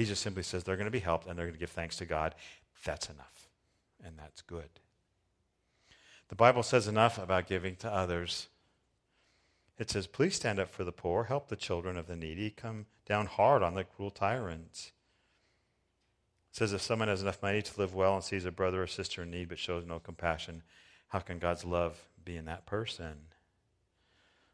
He 0.00 0.06
just 0.06 0.22
simply 0.22 0.42
says 0.42 0.64
they're 0.64 0.76
going 0.76 0.86
to 0.86 0.90
be 0.90 0.98
helped 0.98 1.26
and 1.26 1.38
they're 1.38 1.44
going 1.44 1.52
to 1.52 1.60
give 1.60 1.68
thanks 1.68 1.96
to 1.96 2.06
God. 2.06 2.34
That's 2.86 3.10
enough. 3.10 3.50
And 4.02 4.18
that's 4.18 4.40
good. 4.40 4.70
The 6.30 6.34
Bible 6.34 6.62
says 6.62 6.88
enough 6.88 7.18
about 7.18 7.46
giving 7.46 7.76
to 7.76 7.92
others 7.92 8.48
it 9.76 9.90
says, 9.90 10.06
Please 10.06 10.36
stand 10.36 10.58
up 10.58 10.70
for 10.70 10.84
the 10.84 10.90
poor, 10.90 11.24
help 11.24 11.48
the 11.48 11.54
children 11.56 11.98
of 11.98 12.06
the 12.06 12.16
needy, 12.16 12.48
come 12.48 12.86
down 13.04 13.26
hard 13.26 13.62
on 13.62 13.74
the 13.74 13.84
cruel 13.84 14.10
tyrants. 14.10 14.92
It 16.50 16.56
says, 16.56 16.72
If 16.72 16.80
someone 16.80 17.08
has 17.08 17.20
enough 17.20 17.42
money 17.42 17.60
to 17.60 17.78
live 17.78 17.94
well 17.94 18.14
and 18.14 18.24
sees 18.24 18.46
a 18.46 18.50
brother 18.50 18.82
or 18.82 18.86
sister 18.86 19.24
in 19.24 19.30
need 19.30 19.50
but 19.50 19.58
shows 19.58 19.84
no 19.84 19.98
compassion, 19.98 20.62
how 21.08 21.18
can 21.18 21.38
God's 21.38 21.66
love 21.66 22.08
be 22.24 22.38
in 22.38 22.46
that 22.46 22.64
person? 22.64 23.16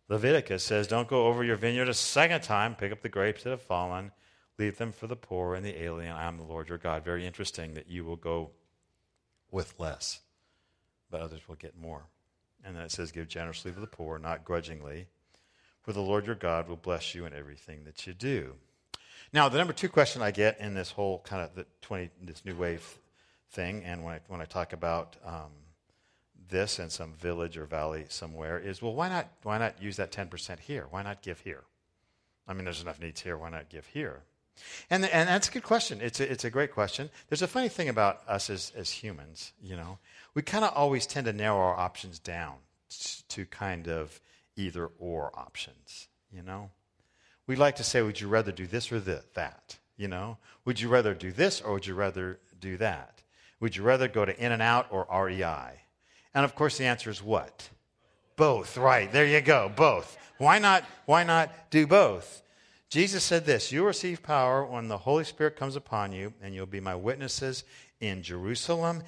Leviticus 0.08 0.64
says, 0.64 0.88
Don't 0.88 1.06
go 1.06 1.28
over 1.28 1.44
your 1.44 1.54
vineyard 1.54 1.88
a 1.88 1.94
second 1.94 2.42
time, 2.42 2.74
pick 2.74 2.90
up 2.90 3.02
the 3.02 3.08
grapes 3.08 3.44
that 3.44 3.50
have 3.50 3.62
fallen, 3.62 4.10
leave 4.58 4.78
them 4.78 4.92
for 4.92 5.06
the 5.06 5.16
poor 5.16 5.54
and 5.54 5.64
the 5.64 5.82
alien. 5.82 6.12
I 6.12 6.26
am 6.26 6.38
the 6.38 6.44
Lord 6.44 6.68
your 6.68 6.78
God. 6.78 7.04
Very 7.04 7.26
interesting 7.26 7.74
that 7.74 7.88
you 7.88 8.04
will 8.04 8.16
go 8.16 8.50
with 9.50 9.74
less, 9.78 10.20
but 11.10 11.20
others 11.20 11.48
will 11.48 11.56
get 11.56 11.78
more. 11.78 12.04
And 12.64 12.74
then 12.74 12.82
it 12.82 12.90
says, 12.90 13.12
Give 13.12 13.28
generously 13.28 13.72
to 13.72 13.80
the 13.80 13.86
poor, 13.86 14.18
not 14.18 14.44
grudgingly 14.44 15.06
for 15.86 15.92
the 15.92 16.02
Lord 16.02 16.26
your 16.26 16.34
God 16.34 16.68
will 16.68 16.76
bless 16.76 17.14
you 17.14 17.26
in 17.26 17.32
everything 17.32 17.84
that 17.84 18.08
you 18.08 18.12
do. 18.12 18.54
Now, 19.32 19.48
the 19.48 19.56
number 19.56 19.72
two 19.72 19.88
question 19.88 20.20
I 20.20 20.32
get 20.32 20.58
in 20.58 20.74
this 20.74 20.90
whole 20.90 21.20
kind 21.20 21.42
of 21.42 21.54
the 21.54 21.64
20, 21.82 22.10
this 22.22 22.44
new 22.44 22.56
wave 22.56 22.98
thing, 23.50 23.84
and 23.84 24.04
when 24.04 24.14
I, 24.14 24.20
when 24.26 24.40
I 24.40 24.46
talk 24.46 24.72
about 24.72 25.16
um, 25.24 25.52
this 26.48 26.80
in 26.80 26.90
some 26.90 27.12
village 27.12 27.56
or 27.56 27.66
valley 27.66 28.06
somewhere, 28.08 28.58
is 28.58 28.82
well, 28.82 28.94
why 28.94 29.08
not, 29.08 29.28
why 29.44 29.58
not 29.58 29.80
use 29.80 29.96
that 29.96 30.10
10% 30.10 30.58
here? 30.58 30.88
Why 30.90 31.02
not 31.02 31.22
give 31.22 31.38
here? 31.40 31.62
I 32.48 32.52
mean, 32.52 32.64
there's 32.64 32.82
enough 32.82 33.00
needs 33.00 33.20
here. 33.20 33.38
Why 33.38 33.50
not 33.50 33.68
give 33.68 33.86
here? 33.86 34.22
And, 34.90 35.04
and 35.04 35.28
that's 35.28 35.48
a 35.48 35.52
good 35.52 35.62
question. 35.62 36.00
It's 36.00 36.20
a, 36.20 36.30
it's 36.30 36.44
a 36.44 36.50
great 36.50 36.72
question. 36.72 37.10
There's 37.28 37.42
a 37.42 37.48
funny 37.48 37.68
thing 37.68 37.88
about 37.88 38.20
us 38.28 38.50
as, 38.50 38.72
as 38.76 38.90
humans, 38.90 39.52
you 39.62 39.76
know. 39.76 39.98
We 40.34 40.42
kind 40.42 40.64
of 40.64 40.72
always 40.74 41.06
tend 41.06 41.26
to 41.26 41.32
narrow 41.32 41.58
our 41.58 41.76
options 41.76 42.18
down 42.18 42.56
to 43.28 43.46
kind 43.46 43.88
of 43.88 44.20
either 44.56 44.90
or 44.98 45.30
options, 45.38 46.08
you 46.32 46.42
know? 46.42 46.70
We 47.46 47.56
like 47.56 47.76
to 47.76 47.84
say, 47.84 48.02
would 48.02 48.20
you 48.20 48.28
rather 48.28 48.52
do 48.52 48.66
this 48.66 48.90
or 48.90 49.00
that? 49.00 49.78
You 49.96 50.08
know? 50.08 50.38
Would 50.64 50.80
you 50.80 50.88
rather 50.88 51.14
do 51.14 51.32
this 51.32 51.60
or 51.60 51.74
would 51.74 51.86
you 51.86 51.94
rather 51.94 52.40
do 52.58 52.76
that? 52.78 53.22
Would 53.60 53.76
you 53.76 53.82
rather 53.82 54.08
go 54.08 54.24
to 54.24 54.38
In 54.38 54.52
and 54.52 54.62
Out 54.62 54.86
or 54.90 55.06
REI? 55.10 55.80
And 56.34 56.44
of 56.44 56.54
course, 56.54 56.78
the 56.78 56.84
answer 56.84 57.08
is 57.08 57.22
what? 57.22 57.70
Both, 58.36 58.76
right. 58.76 59.10
There 59.10 59.26
you 59.26 59.40
go, 59.40 59.70
both. 59.74 60.18
Why 60.38 60.58
not, 60.58 60.84
why 61.06 61.24
not 61.24 61.70
do 61.70 61.86
both? 61.86 62.42
Jesus 62.96 63.24
said 63.24 63.44
this 63.44 63.70
You 63.70 63.80
will 63.80 63.88
receive 63.88 64.22
power 64.22 64.64
when 64.64 64.88
the 64.88 64.96
Holy 64.96 65.24
Spirit 65.24 65.54
comes 65.54 65.76
upon 65.76 66.12
you, 66.12 66.32
and 66.40 66.54
you'll 66.54 66.64
be 66.64 66.80
my 66.80 66.94
witnesses 66.94 67.62
in 68.00 68.22
Jerusalem 68.22 69.02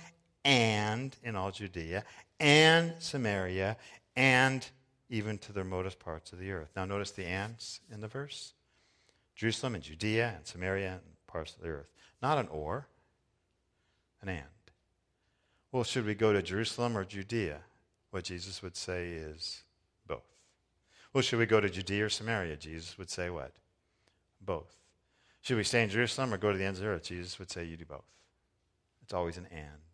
and 0.45 1.17
in 1.25 1.35
all 1.35 1.51
Judea 1.51 2.05
and 2.39 2.93
Samaria 2.99 3.79
and 4.15 4.69
even 5.09 5.39
to 5.39 5.55
the 5.55 5.61
remotest 5.61 6.01
parts 6.01 6.35
of 6.35 6.39
the 6.39 6.53
earth. 6.53 6.69
Now, 6.77 6.85
notice 6.85 7.13
the 7.13 7.25
ands 7.25 7.81
in 7.91 8.03
the 8.03 8.09
verse 8.09 8.53
Jerusalem 9.35 9.75
and 9.75 9.83
Judea 9.83 10.35
and 10.37 10.47
Samaria 10.47 10.91
and 10.91 11.01
parts 11.27 11.55
of 11.57 11.63
the 11.63 11.71
earth. 11.71 11.89
Not 12.21 12.37
an 12.37 12.49
or, 12.49 12.89
an 14.21 14.29
and. 14.29 14.45
Well, 15.73 15.85
should 15.85 16.05
we 16.05 16.15
go 16.15 16.35
to 16.35 16.43
Jerusalem 16.43 16.95
or 16.95 17.07
Judea? 17.07 17.61
What 18.11 18.25
Jesus 18.25 18.63
would 18.63 18.77
say 18.77 19.13
is 19.13 19.63
both. 20.07 20.29
Well, 21.15 21.23
should 21.23 21.39
we 21.39 21.47
go 21.47 21.59
to 21.59 21.71
Judea 21.71 22.05
or 22.05 22.11
Samaria? 22.11 22.57
Jesus 22.59 22.99
would 22.99 23.09
say 23.09 23.31
what? 23.31 23.55
Both. 24.41 24.77
Should 25.41 25.57
we 25.57 25.65
stay 25.65 25.83
in 25.83 25.91
Jerusalem 25.91 26.35
or 26.35 26.39
go 26.39 26.53
to 26.53 26.59
the 26.59 26.65
ends 26.65 26.79
of 26.79 26.85
the 26.85 26.91
earth? 26.91 27.05
Jesus 27.05 27.39
would 27.39 27.51
say 27.51 27.65
you 27.65 27.77
do 27.77 27.85
both. 27.85 28.05
It's 29.03 29.15
always 29.15 29.37
an 29.37 29.47
and. 29.51 29.89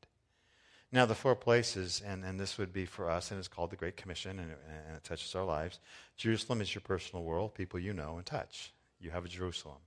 Now, 0.91 1.07
the 1.07 1.15
four 1.15 1.35
places, 1.35 2.03
and, 2.07 2.25
and 2.25 2.39
this 2.39 2.57
would 2.57 2.73
be 2.73 2.87
for 2.87 3.11
us, 3.11 3.31
and 3.31 3.39
it's 3.39 3.49
called 3.49 3.71
the 3.71 3.77
Great 3.77 3.97
Commission, 3.97 4.39
and 4.39 4.53
it, 4.53 4.59
and 4.87 4.97
it 4.97 5.03
touches 5.03 5.35
our 5.35 5.45
lives. 5.45 5.81
Jerusalem 6.17 6.61
is 6.61 6.73
your 6.73 6.83
personal 6.83 7.25
world, 7.25 7.55
people 7.55 7.81
you 7.81 7.93
know 7.93 8.17
and 8.17 8.25
touch. 8.25 8.73
You 9.01 9.11
have 9.11 9.25
a 9.25 9.29
Jerusalem. 9.29 9.79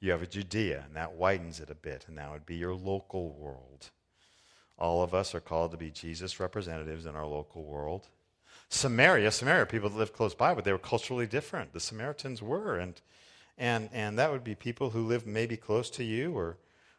You 0.00 0.10
have 0.10 0.22
a 0.22 0.26
Judea, 0.26 0.84
and 0.86 0.96
that 0.96 1.14
widens 1.14 1.60
it 1.60 1.70
a 1.70 1.74
bit, 1.74 2.04
and 2.08 2.18
that 2.18 2.30
would 2.30 2.44
be 2.44 2.56
your 2.56 2.74
local 2.74 3.30
world. 3.30 3.90
All 4.78 5.02
of 5.02 5.14
us 5.14 5.34
are 5.34 5.40
called 5.40 5.70
to 5.70 5.78
be 5.78 5.90
Jesus 5.90 6.38
representatives 6.38 7.06
in 7.06 7.16
our 7.16 7.26
local 7.26 7.64
world. 7.64 8.08
Samaria, 8.68 9.30
Samaria, 9.30 9.64
people 9.66 9.88
that 9.88 9.96
lived 9.96 10.12
close 10.12 10.34
by, 10.34 10.52
but 10.52 10.64
they 10.64 10.72
were 10.72 10.78
culturally 10.78 11.26
different. 11.26 11.72
The 11.72 11.80
Samaritans 11.80 12.42
were, 12.42 12.76
and 12.76 13.00
and 13.58 13.88
and 13.92 14.18
that 14.18 14.30
would 14.30 14.44
be 14.44 14.54
people 14.54 14.90
who 14.90 15.06
live 15.06 15.26
maybe 15.26 15.56
close 15.56 15.90
to 15.90 16.04
you 16.04 16.36
or 16.36 16.58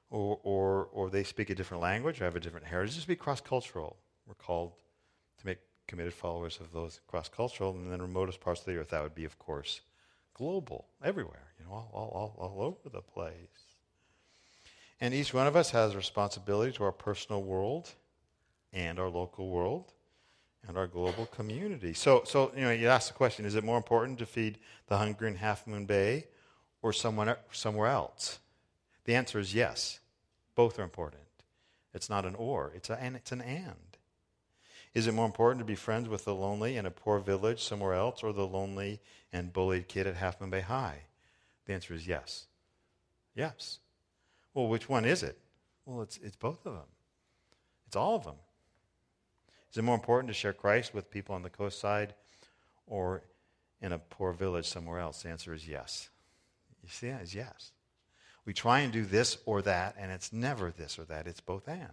or, 0.10 0.40
or, 0.44 0.88
or 0.92 1.10
they 1.10 1.24
speak 1.24 1.50
a 1.50 1.56
different 1.56 1.84
language 1.84 2.22
or 2.22 2.26
have 2.26 2.36
a 2.36 2.40
different 2.40 2.66
heritage. 2.66 2.96
Just 2.96 3.08
be 3.08 3.16
cross 3.16 3.42
cultural. 3.42 3.98
We're 4.26 4.36
called 4.36 4.74
to 5.40 5.46
make 5.46 5.60
committed 5.88 6.14
followers 6.14 6.60
of 6.60 6.72
those 6.72 7.02
cross 7.08 7.30
cultural. 7.30 7.72
And 7.72 7.92
then 7.92 8.02
remotest 8.02 8.40
parts 8.40 8.62
of 8.62 8.68
the 8.68 8.78
earth, 8.78 8.90
that 8.90 9.04
would 9.04 9.16
be, 9.16 9.26
of 9.26 9.38
course, 9.40 9.82
global, 10.34 10.86
everywhere, 11.04 11.52
you 11.60 11.66
know, 11.66 11.72
all, 11.72 11.90
all, 11.94 12.10
all, 12.10 12.36
all 12.38 12.62
over 12.66 12.90
the 12.90 13.02
place. 13.02 13.36
And 15.00 15.14
each 15.14 15.34
one 15.34 15.48
of 15.48 15.56
us 15.56 15.72
has 15.72 15.94
a 15.94 15.98
responsibility 15.98 16.72
to 16.74 16.84
our 16.84 16.92
personal 16.92 17.44
world 17.44 17.92
and 18.74 19.00
our 19.00 19.10
local 19.10 19.50
world 19.50 19.94
and 20.68 20.78
our 20.78 20.88
global 20.88 21.26
community. 21.28 21.94
So, 21.94 22.24
so 22.26 22.52
you 22.56 22.64
know, 22.64 22.72
you 22.72 22.88
ask 22.88 23.10
the 23.10 23.14
question: 23.14 23.46
Is 23.46 23.56
it 23.56 23.64
more 23.64 23.78
important 23.78 24.18
to 24.20 24.26
feed 24.26 24.58
the 24.88 24.98
hungry 24.98 25.28
in 25.28 25.36
Half 25.36 25.68
Moon 25.68 25.86
Bay 25.86 26.26
or 26.82 26.94
someone 26.94 27.36
somewhere 27.52 27.88
else? 27.88 28.40
The 29.06 29.16
answer 29.16 29.40
is 29.40 29.54
yes. 29.54 30.00
Both 30.56 30.80
are 30.80 30.84
important. 30.84 31.24
It's 31.94 32.10
not 32.10 32.26
an 32.26 32.36
or, 32.36 32.72
it's, 32.76 32.90
a, 32.90 33.02
and 33.02 33.16
it's 33.16 33.32
an 33.32 33.42
and. 33.42 33.98
Is 34.94 35.08
it 35.08 35.14
more 35.14 35.26
important 35.26 35.60
to 35.60 35.66
be 35.66 35.76
friends 35.76 36.10
with 36.10 36.26
the 36.26 36.34
lonely 36.34 36.78
in 36.78 36.86
a 36.86 36.92
poor 36.92 37.20
village 37.20 37.64
somewhere 37.64 37.94
else 37.94 38.24
or 38.24 38.34
the 38.34 38.48
lonely 38.48 39.00
and 39.32 39.54
bullied 39.54 39.88
kid 39.88 40.08
at 40.08 40.16
Half 40.16 40.42
Moon 40.42 40.50
Bay 40.50 40.62
High? 40.62 41.04
The 41.66 41.74
answer 41.74 41.94
is 41.94 42.08
yes. 42.08 42.48
Yes. 43.36 43.80
Well, 44.54 44.68
which 44.68 44.90
one 44.90 45.06
is 45.06 45.22
it? 45.24 45.38
Well, 45.86 46.02
it's, 46.02 46.18
it's 46.18 46.36
both 46.36 46.66
of 46.66 46.74
them. 46.74 46.90
It's 47.86 47.96
all 47.96 48.16
of 48.16 48.24
them. 48.24 48.36
Is 49.72 49.78
it 49.78 49.84
more 49.84 49.96
important 49.96 50.30
to 50.30 50.34
share 50.34 50.54
Christ 50.54 50.94
with 50.94 51.12
people 51.12 51.36
on 51.36 51.44
the 51.44 51.50
coast 51.50 51.80
side 51.80 52.16
or 52.88 53.22
in 53.82 53.92
a 53.92 54.00
poor 54.00 54.34
village 54.34 54.66
somewhere 54.66 55.00
else? 55.00 55.24
The 55.24 55.30
answer 55.30 55.54
is 55.54 55.68
yes. 55.68 56.10
You 56.88 56.94
see, 56.94 57.08
is 57.08 57.36
yes. 57.36 57.74
We 58.46 58.54
try 58.54 58.80
and 58.80 58.94
do 58.94 59.04
this 59.04 59.38
or 59.46 59.62
that, 59.64 59.96
and 60.00 60.10
it's 60.10 60.32
never 60.32 60.72
this 60.72 60.98
or 60.98 61.04
that, 61.06 61.28
it's 61.28 61.42
both 61.42 61.68
and. 61.68 61.92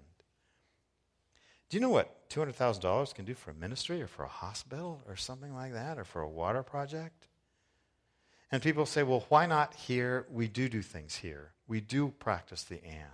Do 1.69 1.77
you 1.77 1.81
know 1.81 1.89
what 1.89 2.29
$200,000 2.31 3.15
can 3.15 3.25
do 3.25 3.35
for 3.35 3.51
a 3.51 3.55
ministry 3.55 4.01
or 4.01 4.07
for 4.07 4.23
a 4.23 4.29
hospital 4.29 5.03
or 5.09 5.17
something 5.17 5.53
like 5.53 5.73
that 5.73 5.99
or 5.99 6.05
for 6.05 6.23
a 6.23 6.29
water 6.29 6.63
project? 6.63 7.27
And 8.53 8.63
people 8.63 8.87
say, 8.87 9.03
well, 9.03 9.25
why 9.31 9.47
not 9.47 9.75
here? 9.75 10.27
We 10.31 10.47
do 10.47 10.69
do 10.69 10.81
things 10.81 11.17
here. 11.17 11.51
We 11.67 11.81
do 11.81 12.11
practice 12.21 12.63
the 12.63 12.85
and. 12.85 13.11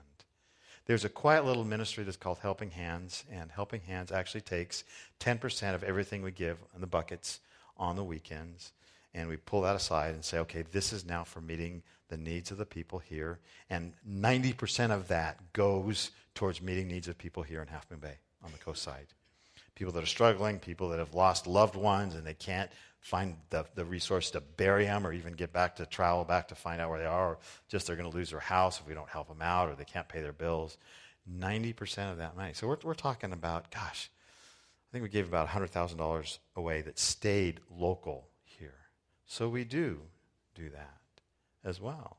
There's 0.84 1.06
a 1.06 1.08
quiet 1.08 1.46
little 1.46 1.64
ministry 1.64 2.04
that's 2.04 2.18
called 2.18 2.40
Helping 2.42 2.72
Hands, 2.72 3.24
and 3.32 3.50
Helping 3.50 3.80
Hands 3.80 4.12
actually 4.12 4.42
takes 4.42 4.84
10% 5.20 5.74
of 5.74 5.82
everything 5.82 6.20
we 6.20 6.30
give 6.30 6.58
in 6.74 6.82
the 6.82 6.86
buckets 6.86 7.40
on 7.78 7.96
the 7.96 8.04
weekends, 8.04 8.72
and 9.14 9.28
we 9.28 9.36
pull 9.36 9.62
that 9.62 9.76
aside 9.76 10.14
and 10.14 10.24
say, 10.24 10.38
okay, 10.38 10.62
this 10.62 10.92
is 10.92 11.04
now 11.04 11.24
for 11.24 11.40
meeting 11.40 11.82
the 12.08 12.16
needs 12.16 12.50
of 12.50 12.58
the 12.58 12.66
people 12.66 12.98
here, 12.98 13.38
and 13.68 13.92
90% 14.08 14.90
of 14.90 15.08
that 15.08 15.52
goes 15.52 16.10
towards 16.34 16.60
meeting 16.60 16.88
needs 16.88 17.08
of 17.08 17.16
people 17.16 17.42
here 17.42 17.62
in 17.62 17.68
Half 17.68 17.90
Moon 17.90 18.00
Bay 18.00 18.18
on 18.44 18.50
the 18.52 18.58
coast 18.58 18.82
side. 18.82 19.06
People 19.74 19.92
that 19.92 20.02
are 20.02 20.06
struggling, 20.06 20.58
people 20.58 20.88
that 20.90 20.98
have 20.98 21.14
lost 21.14 21.46
loved 21.46 21.76
ones 21.76 22.14
and 22.14 22.26
they 22.26 22.34
can't 22.34 22.70
find 23.00 23.36
the, 23.48 23.64
the 23.74 23.84
resource 23.84 24.30
to 24.30 24.40
bury 24.40 24.84
them 24.84 25.06
or 25.06 25.12
even 25.12 25.32
get 25.32 25.52
back 25.52 25.76
to 25.76 25.86
travel 25.86 26.24
back 26.24 26.48
to 26.48 26.54
find 26.54 26.80
out 26.80 26.90
where 26.90 26.98
they 26.98 27.06
are, 27.06 27.30
or 27.30 27.38
just 27.68 27.86
they're 27.86 27.96
going 27.96 28.10
to 28.10 28.16
lose 28.16 28.30
their 28.30 28.40
house 28.40 28.80
if 28.80 28.86
we 28.86 28.94
don't 28.94 29.08
help 29.08 29.28
them 29.28 29.42
out 29.42 29.68
or 29.68 29.74
they 29.74 29.84
can't 29.84 30.08
pay 30.08 30.20
their 30.20 30.32
bills. 30.32 30.76
90% 31.38 32.10
of 32.10 32.18
that 32.18 32.36
money. 32.36 32.52
So 32.54 32.66
we're, 32.66 32.78
we're 32.82 32.94
talking 32.94 33.32
about, 33.32 33.70
gosh, 33.70 34.10
I 34.90 34.92
think 34.92 35.02
we 35.02 35.08
gave 35.08 35.28
about 35.28 35.48
$100,000 35.48 36.38
away 36.56 36.82
that 36.82 36.98
stayed 36.98 37.60
local. 37.70 38.26
So 39.30 39.48
we 39.48 39.62
do 39.62 40.00
do 40.56 40.70
that 40.70 40.98
as 41.64 41.80
well. 41.80 42.16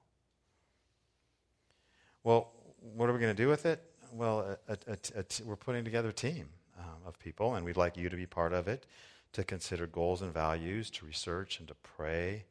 Well, 2.24 2.54
what 2.96 3.10
are 3.10 3.14
we 3.14 3.20
going 3.20 3.36
to 3.36 3.44
do 3.44 3.50
with 3.50 3.66
it? 3.66 3.84
Well, 4.14 4.58
a, 4.70 4.78
a, 4.88 4.98
a, 5.18 5.26
we're 5.46 5.58
putting 5.58 5.84
together 5.84 6.08
a 6.08 6.14
team 6.14 6.48
um, 6.80 7.06
of 7.06 7.20
people, 7.20 7.56
and 7.56 7.66
we'd 7.66 7.76
like 7.76 7.98
you 7.98 8.08
to 8.08 8.16
be 8.16 8.26
part 8.26 8.54
of 8.54 8.70
it 8.70 8.86
to 9.34 9.44
consider 9.44 9.88
goals 9.88 10.22
and 10.22 10.34
values, 10.34 10.90
to 10.92 11.06
research 11.06 11.60
and 11.60 11.68
to 11.68 11.76
pray, 11.84 12.46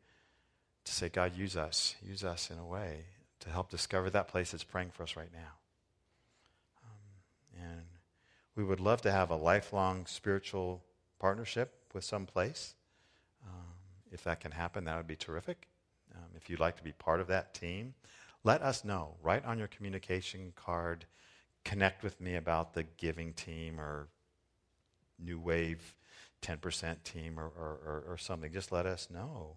to 0.84 0.92
say, 0.92 1.08
God, 1.08 1.34
use 1.34 1.56
us, 1.56 1.94
use 2.06 2.22
us 2.22 2.50
in 2.50 2.58
a 2.58 2.66
way 2.66 3.06
to 3.40 3.48
help 3.48 3.70
discover 3.70 4.10
that 4.10 4.28
place 4.28 4.50
that's 4.50 4.62
praying 4.62 4.90
for 4.90 5.04
us 5.04 5.16
right 5.16 5.32
now. 5.32 5.54
Um, 6.84 7.64
and 7.66 7.86
we 8.56 8.64
would 8.64 8.80
love 8.80 9.00
to 9.02 9.10
have 9.10 9.30
a 9.30 9.36
lifelong 9.36 10.04
spiritual 10.04 10.82
partnership 11.18 11.72
with 11.94 12.04
some 12.04 12.26
place. 12.26 12.74
If 14.10 14.24
that 14.24 14.40
can 14.40 14.52
happen, 14.52 14.84
that 14.84 14.96
would 14.96 15.06
be 15.06 15.16
terrific. 15.16 15.68
Um, 16.14 16.28
if 16.36 16.50
you'd 16.50 16.60
like 16.60 16.76
to 16.76 16.82
be 16.82 16.92
part 16.92 17.20
of 17.20 17.28
that 17.28 17.54
team, 17.54 17.94
let 18.42 18.62
us 18.62 18.84
know. 18.84 19.14
Write 19.22 19.44
on 19.44 19.58
your 19.58 19.68
communication 19.68 20.52
card, 20.56 21.04
connect 21.64 22.02
with 22.02 22.20
me 22.20 22.36
about 22.36 22.74
the 22.74 22.84
giving 22.96 23.32
team 23.34 23.80
or 23.80 24.08
New 25.18 25.38
Wave 25.38 25.94
10% 26.42 27.02
team 27.04 27.38
or, 27.38 27.44
or, 27.44 28.04
or, 28.08 28.16
something. 28.16 28.50
Just 28.50 28.72
let 28.72 28.86
us 28.86 29.08
know. 29.10 29.56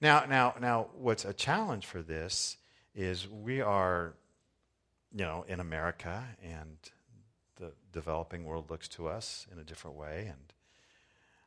Now, 0.00 0.24
now, 0.26 0.54
now, 0.58 0.88
what's 0.94 1.26
a 1.26 1.34
challenge 1.34 1.84
for 1.84 2.00
this 2.00 2.56
is 2.94 3.28
we 3.28 3.60
are, 3.60 4.14
you 5.12 5.24
know, 5.24 5.44
in 5.46 5.60
America 5.60 6.24
and 6.42 6.78
the 7.56 7.72
developing 7.92 8.44
world 8.44 8.70
looks 8.70 8.88
to 8.88 9.08
us 9.08 9.46
in 9.52 9.58
a 9.58 9.64
different 9.64 9.96
way. 9.96 10.26
And 10.28 10.52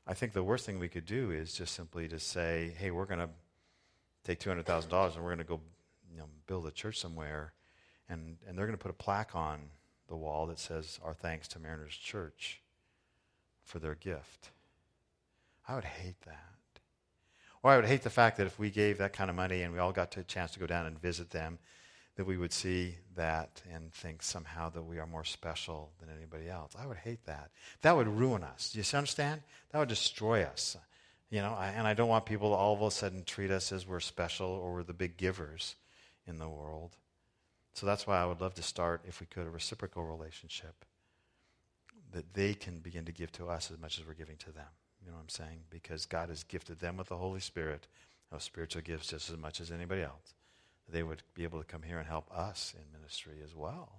I 0.07 0.13
think 0.13 0.33
the 0.33 0.43
worst 0.43 0.65
thing 0.65 0.79
we 0.79 0.89
could 0.89 1.05
do 1.05 1.31
is 1.31 1.53
just 1.53 1.75
simply 1.75 2.07
to 2.07 2.19
say, 2.19 2.73
hey, 2.77 2.91
we're 2.91 3.05
going 3.05 3.19
to 3.19 3.29
take 4.23 4.39
$200,000 4.39 5.15
and 5.15 5.23
we're 5.23 5.29
going 5.29 5.37
to 5.37 5.43
go 5.43 5.59
you 6.11 6.19
know, 6.19 6.27
build 6.47 6.65
a 6.67 6.71
church 6.71 6.99
somewhere. 6.99 7.53
And, 8.09 8.37
and 8.47 8.57
they're 8.57 8.65
going 8.65 8.77
to 8.77 8.81
put 8.81 8.91
a 8.91 8.95
plaque 8.95 9.35
on 9.35 9.59
the 10.07 10.15
wall 10.15 10.47
that 10.47 10.59
says, 10.59 10.99
Our 11.03 11.13
thanks 11.13 11.47
to 11.49 11.59
Mariners 11.59 11.95
Church 11.95 12.61
for 13.63 13.79
their 13.79 13.95
gift. 13.95 14.49
I 15.67 15.75
would 15.75 15.85
hate 15.85 16.19
that. 16.25 16.81
Or 17.63 17.71
I 17.71 17.75
would 17.77 17.85
hate 17.85 18.01
the 18.01 18.09
fact 18.09 18.37
that 18.37 18.47
if 18.47 18.59
we 18.59 18.69
gave 18.69 18.97
that 18.97 19.13
kind 19.13 19.29
of 19.29 19.35
money 19.35 19.61
and 19.61 19.71
we 19.71 19.79
all 19.79 19.91
got 19.91 20.17
a 20.17 20.23
chance 20.23 20.51
to 20.51 20.59
go 20.59 20.65
down 20.67 20.85
and 20.85 20.99
visit 20.99 21.29
them, 21.29 21.59
that 22.15 22.25
we 22.25 22.37
would 22.37 22.53
see 22.53 22.95
that 23.15 23.61
and 23.73 23.91
think 23.93 24.21
somehow 24.21 24.69
that 24.69 24.83
we 24.83 24.99
are 24.99 25.07
more 25.07 25.23
special 25.23 25.91
than 25.99 26.09
anybody 26.15 26.49
else. 26.49 26.73
I 26.77 26.85
would 26.85 26.97
hate 26.97 27.25
that. 27.25 27.51
That 27.81 27.95
would 27.95 28.07
ruin 28.07 28.43
us. 28.43 28.71
Do 28.71 28.79
you 28.79 28.97
understand? 28.97 29.41
That 29.71 29.79
would 29.79 29.89
destroy 29.89 30.43
us. 30.43 30.77
You 31.29 31.41
know, 31.41 31.53
I, 31.53 31.67
and 31.69 31.87
I 31.87 31.93
don't 31.93 32.09
want 32.09 32.25
people 32.25 32.49
to 32.49 32.55
all 32.55 32.73
of 32.73 32.81
a 32.81 32.91
sudden 32.91 33.23
treat 33.23 33.51
us 33.51 33.71
as 33.71 33.87
we're 33.87 34.01
special 34.01 34.47
or 34.47 34.73
we're 34.73 34.83
the 34.83 34.93
big 34.93 35.15
givers 35.17 35.75
in 36.27 36.37
the 36.37 36.49
world. 36.49 36.97
So 37.73 37.85
that's 37.85 38.05
why 38.05 38.21
I 38.21 38.25
would 38.25 38.41
love 38.41 38.53
to 38.55 38.63
start, 38.63 39.03
if 39.07 39.21
we 39.21 39.27
could, 39.27 39.47
a 39.47 39.49
reciprocal 39.49 40.03
relationship 40.03 40.83
that 42.11 42.33
they 42.33 42.53
can 42.53 42.79
begin 42.79 43.05
to 43.05 43.13
give 43.13 43.31
to 43.31 43.47
us 43.47 43.71
as 43.71 43.79
much 43.79 43.97
as 43.97 44.05
we're 44.05 44.13
giving 44.13 44.35
to 44.37 44.51
them. 44.51 44.67
You 45.01 45.11
know 45.11 45.15
what 45.15 45.23
I'm 45.23 45.29
saying? 45.29 45.59
Because 45.69 46.05
God 46.05 46.27
has 46.27 46.43
gifted 46.43 46.79
them 46.79 46.97
with 46.97 47.07
the 47.07 47.17
Holy 47.17 47.39
Spirit, 47.39 47.87
of 48.31 48.41
spiritual 48.41 48.81
gifts 48.81 49.07
just 49.07 49.29
as 49.29 49.37
much 49.37 49.59
as 49.59 49.71
anybody 49.71 50.01
else. 50.01 50.33
They 50.89 51.03
would 51.03 51.23
be 51.33 51.43
able 51.43 51.59
to 51.59 51.65
come 51.65 51.83
here 51.83 51.99
and 51.99 52.07
help 52.07 52.29
us 52.31 52.73
in 52.75 52.99
ministry 52.99 53.37
as 53.43 53.55
well, 53.55 53.89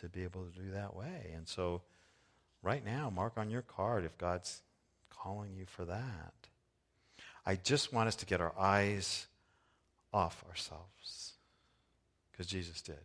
to 0.00 0.08
be 0.08 0.22
able 0.22 0.44
to 0.44 0.58
do 0.58 0.70
that 0.72 0.94
way. 0.94 1.32
And 1.36 1.48
so, 1.48 1.82
right 2.62 2.84
now, 2.84 3.10
mark 3.10 3.34
on 3.36 3.50
your 3.50 3.62
card 3.62 4.04
if 4.04 4.16
God's 4.16 4.62
calling 5.10 5.54
you 5.56 5.64
for 5.66 5.84
that. 5.84 6.34
I 7.46 7.56
just 7.56 7.92
want 7.92 8.08
us 8.08 8.16
to 8.16 8.26
get 8.26 8.40
our 8.40 8.54
eyes 8.58 9.26
off 10.12 10.44
ourselves, 10.48 11.32
because 12.30 12.46
Jesus 12.46 12.80
did. 12.80 12.96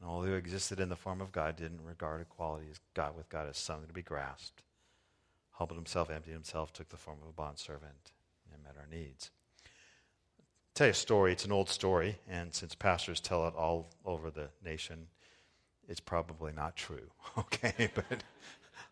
And 0.00 0.08
all 0.08 0.22
who 0.22 0.34
existed 0.34 0.78
in 0.78 0.90
the 0.90 0.96
form 0.96 1.20
of 1.20 1.32
God 1.32 1.56
didn't 1.56 1.84
regard 1.84 2.20
equality 2.20 2.66
as 2.70 2.78
God 2.94 3.16
with 3.16 3.28
God 3.28 3.48
as 3.48 3.56
something 3.56 3.88
to 3.88 3.94
be 3.94 4.02
grasped. 4.02 4.62
Humbled 5.52 5.78
himself, 5.78 6.08
emptied 6.10 6.32
himself, 6.32 6.72
took 6.72 6.88
the 6.90 6.96
form 6.96 7.18
of 7.22 7.28
a 7.28 7.32
bondservant, 7.32 8.12
and 8.52 8.62
met 8.62 8.76
our 8.78 8.86
needs. 8.86 9.30
Tell 10.78 10.86
you 10.86 10.92
a 10.92 10.94
story. 10.94 11.32
It's 11.32 11.44
an 11.44 11.50
old 11.50 11.68
story, 11.68 12.20
and 12.28 12.54
since 12.54 12.76
pastors 12.76 13.18
tell 13.18 13.48
it 13.48 13.54
all 13.56 13.90
over 14.06 14.30
the 14.30 14.48
nation, 14.64 15.08
it's 15.88 15.98
probably 15.98 16.52
not 16.52 16.76
true. 16.76 17.10
Okay, 17.36 17.90
but 17.96 18.22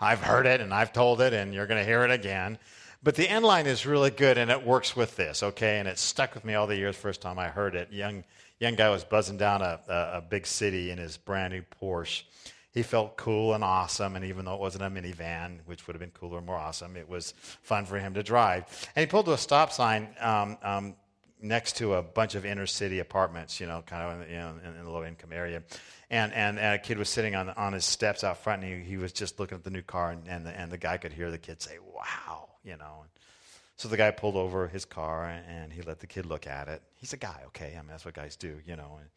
I've 0.00 0.18
heard 0.18 0.46
it 0.46 0.60
and 0.60 0.74
I've 0.74 0.92
told 0.92 1.20
it, 1.20 1.32
and 1.32 1.54
you're 1.54 1.68
going 1.68 1.80
to 1.80 1.86
hear 1.86 2.02
it 2.02 2.10
again. 2.10 2.58
But 3.04 3.14
the 3.14 3.28
end 3.28 3.44
line 3.44 3.68
is 3.68 3.86
really 3.86 4.10
good, 4.10 4.36
and 4.36 4.50
it 4.50 4.66
works 4.66 4.96
with 4.96 5.14
this. 5.14 5.44
Okay, 5.44 5.78
and 5.78 5.86
it 5.86 5.96
stuck 5.96 6.34
with 6.34 6.44
me 6.44 6.54
all 6.54 6.66
the 6.66 6.74
years. 6.74 6.96
First 6.96 7.20
time 7.20 7.38
I 7.38 7.50
heard 7.50 7.76
it, 7.76 7.92
young 7.92 8.24
young 8.58 8.74
guy 8.74 8.90
was 8.90 9.04
buzzing 9.04 9.36
down 9.36 9.62
a, 9.62 9.78
a, 9.86 9.94
a 10.14 10.24
big 10.28 10.44
city 10.44 10.90
in 10.90 10.98
his 10.98 11.16
brand 11.16 11.52
new 11.52 11.62
Porsche. 11.80 12.24
He 12.72 12.82
felt 12.82 13.16
cool 13.16 13.54
and 13.54 13.62
awesome, 13.62 14.16
and 14.16 14.24
even 14.24 14.44
though 14.44 14.54
it 14.54 14.60
wasn't 14.60 14.82
a 14.82 14.90
minivan, 14.90 15.60
which 15.66 15.86
would 15.86 15.94
have 15.94 16.00
been 16.00 16.10
cooler 16.10 16.38
and 16.38 16.46
more 16.46 16.56
awesome, 16.56 16.96
it 16.96 17.08
was 17.08 17.32
fun 17.62 17.86
for 17.86 18.00
him 18.00 18.14
to 18.14 18.24
drive. 18.24 18.64
And 18.96 19.02
he 19.02 19.06
pulled 19.06 19.26
to 19.26 19.34
a 19.34 19.38
stop 19.38 19.70
sign 19.70 20.08
um, 20.18 20.58
um, 20.62 20.96
next 21.40 21.76
to 21.76 21.94
a 21.94 22.02
bunch 22.02 22.34
of 22.34 22.44
inner 22.44 22.66
city 22.66 22.98
apartments, 22.98 23.60
you 23.60 23.66
know, 23.66 23.82
kind 23.86 24.22
of 24.22 24.30
you 24.30 24.36
know, 24.36 24.54
in, 24.64 24.76
in 24.80 24.86
low 24.86 25.04
income 25.04 25.32
area. 25.32 25.62
And, 26.10 26.32
and, 26.32 26.58
and, 26.58 26.74
a 26.74 26.78
kid 26.78 26.98
was 26.98 27.08
sitting 27.08 27.34
on, 27.34 27.50
on 27.50 27.72
his 27.72 27.84
steps 27.84 28.22
out 28.22 28.38
front, 28.38 28.62
and 28.62 28.82
he, 28.82 28.90
he 28.90 28.96
was 28.96 29.12
just 29.12 29.40
looking 29.40 29.58
at 29.58 29.64
the 29.64 29.70
new 29.70 29.82
car, 29.82 30.12
and, 30.12 30.26
and, 30.28 30.46
the, 30.46 30.50
and 30.50 30.70
the 30.70 30.78
guy 30.78 30.98
could 30.98 31.12
hear 31.12 31.30
the 31.30 31.38
kid 31.38 31.60
say, 31.60 31.78
Wow, 31.94 32.48
you 32.64 32.76
know. 32.76 33.04
So 33.76 33.88
the 33.88 33.96
guy 33.96 34.10
pulled 34.10 34.36
over 34.36 34.68
his 34.68 34.86
car 34.86 35.26
and 35.26 35.70
he 35.70 35.82
let 35.82 36.00
the 36.00 36.06
kid 36.06 36.24
look 36.24 36.46
at 36.46 36.68
it. 36.68 36.80
He's 36.94 37.12
a 37.12 37.18
guy, 37.18 37.42
okay? 37.48 37.74
I 37.76 37.82
mean, 37.82 37.88
that's 37.88 38.06
what 38.06 38.14
guys 38.14 38.34
do, 38.34 38.58
you 38.64 38.74
know. 38.74 38.96
And 38.98 39.10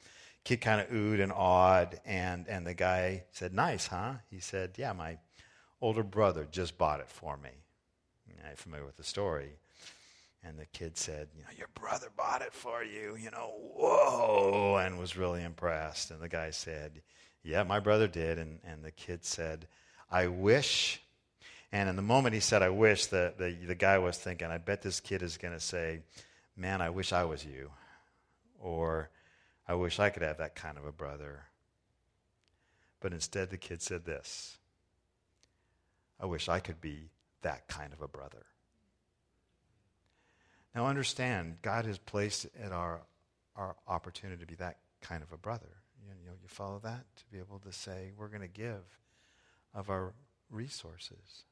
kid 0.43 0.58
kind 0.58 0.82
of 0.82 0.89
oohed 0.89 1.23
and 1.23 1.32
awed, 1.32 2.01
and, 2.05 2.45
and 2.47 2.67
the 2.67 2.73
guy 2.73 3.23
said, 3.32 3.53
Nice, 3.53 3.88
huh? 3.88 4.13
He 4.29 4.39
said, 4.39 4.71
Yeah, 4.75 4.91
my 4.93 5.17
older 5.82 6.03
brother 6.03 6.47
just 6.49 6.77
bought 6.77 6.99
it 6.99 7.08
for 7.08 7.38
me. 7.38 7.51
I'm 8.47 8.55
familiar 8.55 8.86
with 8.86 8.97
the 8.97 9.03
story. 9.03 9.51
And 10.43 10.58
the 10.58 10.65
kid 10.67 10.97
said, 10.97 11.28
You 11.36 11.43
know, 11.43 11.49
your 11.58 11.67
brother 11.75 12.08
bought 12.15 12.41
it 12.41 12.54
for 12.54 12.84
you, 12.84 13.15
you 13.15 13.32
know, 13.32 13.54
whoa, 13.75 14.78
and 14.78 14.97
was 14.97 15.17
really 15.17 15.43
impressed. 15.43 16.12
And 16.12 16.21
the 16.21 16.30
guy 16.30 16.52
said, 16.52 17.02
Yeah, 17.43 17.63
my 17.63 17.80
brother 17.80 18.08
did. 18.08 18.38
And, 18.38 18.60
and 18.63 18.84
the 18.84 18.91
kid 18.91 19.25
said, 19.25 19.67
I 20.10 20.28
wish 20.28 21.02
and 21.71 21.88
in 21.88 21.95
the 21.95 22.02
moment 22.02 22.34
he 22.34 22.39
said, 22.39 22.63
I 22.63 22.69
wish, 22.69 23.08
the, 23.08 23.34
the, 23.38 23.52
the 23.67 23.75
guy 23.75 23.99
was 23.99 24.17
thinking, 24.17 24.47
I 24.47 24.58
bet 24.58 24.82
this 24.82 24.99
kid 24.99 25.21
is 25.21 25.38
going 25.38 25.54
to 25.54 25.60
say, 25.60 25.99
Man, 26.58 26.82
I 26.82 26.89
wish 26.89 27.13
I 27.13 27.23
was 27.23 27.45
you. 27.45 27.71
Or, 28.60 29.10
I 29.67 29.75
wish 29.75 29.99
I 29.99 30.10
could 30.10 30.23
have 30.23 30.39
that 30.39 30.56
kind 30.56 30.78
of 30.78 30.86
a 30.86 30.91
brother. 30.91 31.43
But 32.99 33.13
instead, 33.13 33.49
the 33.49 33.58
kid 33.58 33.82
said 33.82 34.04
this 34.04 34.58
I 36.19 36.25
wish 36.25 36.49
I 36.49 36.60
could 36.60 36.82
be 36.82 37.12
that 37.43 37.67
kind 37.67 37.93
of 37.93 38.02
a 38.02 38.08
brother. 38.08 38.45
Now, 40.80 40.86
understand, 40.86 41.58
God 41.62 41.86
has 41.88 41.98
placed 41.98 42.48
at 42.63 42.72
our, 42.72 43.02
our 43.58 43.76
opportunity 43.86 44.39
to 44.39 44.48
be 44.48 44.56
that 44.56 44.78
kind 45.02 45.22
of 45.22 45.34
a 45.34 45.38
brother. 45.38 45.68
You, 46.08 46.13
know, 46.26 46.32
you 46.42 46.48
follow 46.48 46.80
that? 46.84 47.04
To 47.18 47.24
be 47.30 47.38
able 47.38 47.60
to 47.65 47.74
say, 47.74 48.12
we're 48.18 48.30
going 48.30 48.44
to 48.44 48.48
give 48.48 48.80
of 49.74 49.89
our 49.89 50.13
resources. 50.50 51.44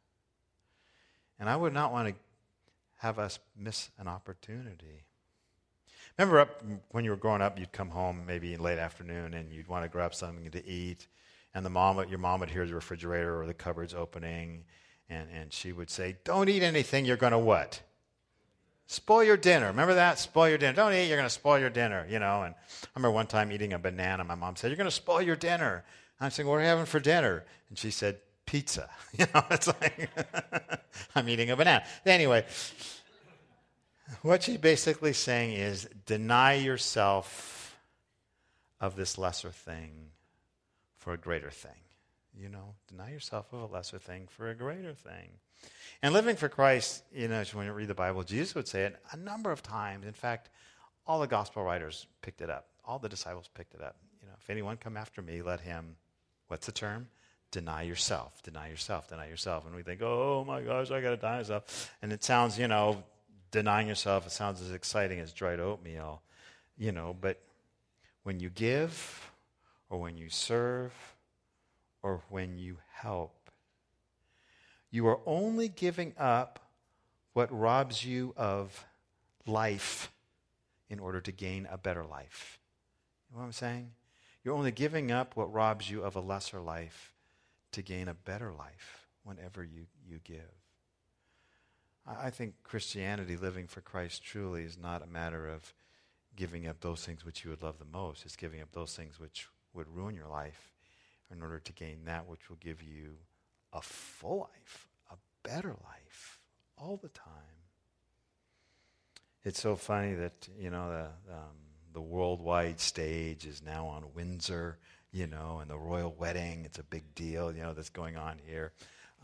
And 1.42 1.50
I 1.50 1.58
would 1.58 1.74
not 1.74 1.92
want 1.92 2.08
to 2.08 2.16
have 3.00 3.20
us 3.20 3.40
miss 3.54 3.90
an 3.98 4.08
opportunity. 4.08 5.04
Remember 6.18 6.40
up 6.40 6.64
when 6.92 7.04
you 7.04 7.10
were 7.10 7.18
growing 7.18 7.42
up, 7.42 7.60
you'd 7.60 7.74
come 7.74 7.90
home 7.90 8.24
maybe 8.26 8.54
in 8.54 8.62
late 8.62 8.80
afternoon 8.80 9.34
and 9.34 9.52
you'd 9.52 9.68
want 9.68 9.84
to 9.84 9.90
grab 9.90 10.16
something 10.16 10.50
to 10.52 10.66
eat, 10.66 11.06
and 11.54 11.66
the 11.66 11.70
mom, 11.70 12.02
your 12.08 12.18
mom 12.18 12.40
would 12.40 12.50
hear 12.50 12.66
the 12.66 12.76
refrigerator 12.76 13.42
or 13.42 13.46
the 13.46 13.54
cupboards 13.54 13.94
opening, 13.94 14.64
and, 15.10 15.28
and 15.38 15.52
she 15.52 15.74
would 15.74 15.90
say, 15.90 16.16
Don't 16.24 16.48
eat 16.48 16.64
anything, 16.64 17.04
you're 17.04 17.18
going 17.18 17.34
to 17.34 17.38
what? 17.38 17.82
Spoil 18.88 19.24
your 19.24 19.36
dinner. 19.36 19.68
Remember 19.68 19.96
that? 19.96 20.18
Spoil 20.18 20.48
your 20.48 20.58
dinner. 20.58 20.74
Don't 20.74 20.94
eat, 20.94 21.08
you're 21.08 21.18
going 21.18 21.28
to 21.28 21.34
spoil 21.34 21.60
your 21.60 21.70
dinner, 21.70 22.08
you 22.10 22.20
know. 22.20 22.44
And 22.44 22.56
I 22.56 22.88
remember 22.96 23.14
one 23.14 23.28
time 23.28 23.52
eating 23.52 23.74
a 23.74 23.80
banana, 23.80 24.24
my 24.24 24.36
mom 24.36 24.56
said, 24.56 24.70
You're 24.70 24.78
going 24.78 24.86
to 24.86 24.96
spoil 24.96 25.22
your 25.22 25.36
dinner. 25.36 25.84
I'm 26.22 26.32
saying, 26.32 26.48
What 26.48 26.56
are 26.56 26.62
you 26.62 26.68
having 26.68 26.86
for 26.86 27.02
dinner? 27.02 27.44
And 27.70 27.78
she 27.78 27.92
said, 27.92 28.20
Pizza. 28.46 28.90
You 29.18 29.26
know, 29.34 29.44
it's 29.50 29.68
like, 29.68 30.12
I'm 31.16 31.28
eating 31.28 31.50
a 31.50 31.56
banana. 31.56 31.84
Anyway, 32.06 32.46
what 34.22 34.44
she's 34.44 34.58
basically 34.58 35.14
saying 35.14 35.54
is 35.54 35.90
deny 36.06 36.54
yourself 36.54 37.76
of 38.80 38.96
this 38.96 39.18
lesser 39.18 39.50
thing 39.50 40.12
for 40.98 41.14
a 41.14 41.18
greater 41.18 41.50
thing. 41.50 41.72
You 42.40 42.50
know, 42.50 42.76
deny 42.88 43.12
yourself 43.12 43.52
of 43.54 43.62
a 43.62 43.74
lesser 43.74 43.98
thing 43.98 44.28
for 44.30 44.50
a 44.50 44.56
greater 44.56 44.94
thing. 44.94 45.40
And 46.02 46.14
living 46.14 46.36
for 46.36 46.50
Christ, 46.50 47.04
you 47.14 47.28
know, 47.28 47.44
when 47.54 47.66
you 47.66 47.74
read 47.74 47.88
the 47.88 47.96
Bible, 47.96 48.24
Jesus 48.24 48.54
would 48.56 48.68
say 48.68 48.84
it 48.84 48.96
a 49.12 49.18
number 49.18 49.52
of 49.52 49.64
times. 49.64 50.06
In 50.06 50.14
fact, 50.14 50.50
all 51.08 51.20
the 51.20 51.28
gospel 51.28 51.64
writers 51.64 52.06
picked 52.22 52.42
it 52.42 52.50
up. 52.50 52.68
All 52.86 53.00
the 53.00 53.10
disciples 53.10 53.50
picked 53.54 53.74
it 53.74 53.82
up. 53.82 53.96
You 54.22 54.28
know, 54.28 54.34
if 54.40 54.50
anyone 54.50 54.78
come 54.78 54.96
after 54.96 55.22
me, 55.22 55.42
let 55.42 55.62
him, 55.62 55.96
what's 56.48 56.66
the 56.66 56.72
term? 56.72 57.08
Deny 57.52 57.84
yourself, 57.84 58.44
deny 58.44 58.70
yourself, 58.70 59.08
deny 59.08 59.28
yourself. 59.28 59.66
And 59.66 59.76
we 59.76 59.82
think, 59.82 60.02
oh 60.02 60.44
my 60.46 60.62
gosh, 60.62 60.92
I 60.92 61.02
got 61.02 61.12
to 61.12 61.18
deny 61.18 61.38
myself. 61.38 61.96
And 62.02 62.12
it 62.12 62.24
sounds, 62.24 62.60
you 62.60 62.68
know, 62.68 63.04
denying 63.52 63.88
yourself, 63.88 64.26
it 64.26 64.32
sounds 64.32 64.62
as 64.62 64.72
exciting 64.72 65.20
as 65.20 65.32
dried 65.32 65.60
oatmeal, 65.60 66.22
you 66.78 66.92
know, 66.92 67.16
but 67.20 67.42
when 68.24 68.40
you 68.40 68.50
give 68.50 69.32
or 69.90 70.00
when 70.00 70.18
you 70.18 70.30
serve 70.30 70.94
or 72.04 72.22
when 72.30 72.58
you 72.58 72.78
help, 72.92 73.37
you 74.98 75.06
are 75.06 75.20
only 75.28 75.70
giving 75.70 76.12
up 76.18 76.60
what 77.34 77.52
robs 77.52 78.04
you 78.04 78.34
of 78.36 78.84
life 79.46 80.12
in 80.90 81.00
order 81.00 81.22
to 81.22 81.32
gain 81.32 81.68
a 81.70 81.78
better 81.78 82.04
life. 82.04 82.58
You 83.30 83.36
know 83.36 83.42
what 83.42 83.46
I'm 83.46 83.52
saying? 83.52 83.92
You're 84.44 84.56
only 84.56 84.72
giving 84.72 85.12
up 85.12 85.38
what 85.38 85.54
robs 85.54 85.88
you 85.88 86.02
of 86.02 86.16
a 86.16 86.20
lesser 86.20 86.60
life 86.60 87.14
to 87.74 87.84
gain 87.84 88.08
a 88.08 88.16
better 88.16 88.52
life 88.52 89.06
whenever 89.24 89.64
you, 89.64 89.86
you 90.04 90.20
give. 90.24 90.40
I 92.08 92.32
think 92.32 92.56
Christianity, 92.64 93.38
living 93.38 93.68
for 93.68 93.82
Christ 93.82 94.24
truly, 94.24 94.64
is 94.64 94.80
not 94.80 95.04
a 95.04 95.08
matter 95.08 95.48
of 95.48 95.76
giving 96.36 96.66
up 96.66 96.80
those 96.82 97.06
things 97.06 97.24
which 97.24 97.44
you 97.44 97.52
would 97.52 97.62
love 97.62 97.78
the 97.78 97.86
most. 97.86 98.26
It's 98.26 98.36
giving 98.36 98.62
up 98.62 98.72
those 98.72 98.96
things 98.96 99.20
which 99.20 99.48
would 99.76 99.96
ruin 99.96 100.16
your 100.16 100.28
life 100.28 100.74
in 101.32 101.44
order 101.44 101.60
to 101.60 101.74
gain 101.74 102.06
that 102.06 102.28
which 102.28 102.50
will 102.50 102.58
give 102.60 102.82
you 102.82 103.18
a 103.74 103.82
full 103.82 104.40
life, 104.40 104.87
better 105.48 105.70
life, 105.70 106.42
all 106.78 106.98
the 106.98 107.10
time. 107.10 107.26
It's 109.44 109.62
so 109.62 109.78
funny 109.78 110.14
that, 110.16 110.48
you 110.60 110.70
know, 110.70 110.90
the, 110.90 111.34
um, 111.34 111.56
the 111.94 112.02
worldwide 112.02 112.82
stage 112.82 113.46
is 113.46 113.62
now 113.64 113.88
on 113.88 114.04
Windsor, 114.14 114.78
you 115.14 115.26
know, 115.26 115.60
and 115.62 115.70
the 115.70 115.78
royal 115.78 116.14
wedding, 116.20 116.66
it's 116.66 116.80
a 116.80 116.84
big 116.84 117.16
deal, 117.16 117.54
you 117.54 117.64
know, 117.64 117.74
that's 117.74 117.90
going 117.90 118.18
on 118.18 118.38
here, 118.46 118.74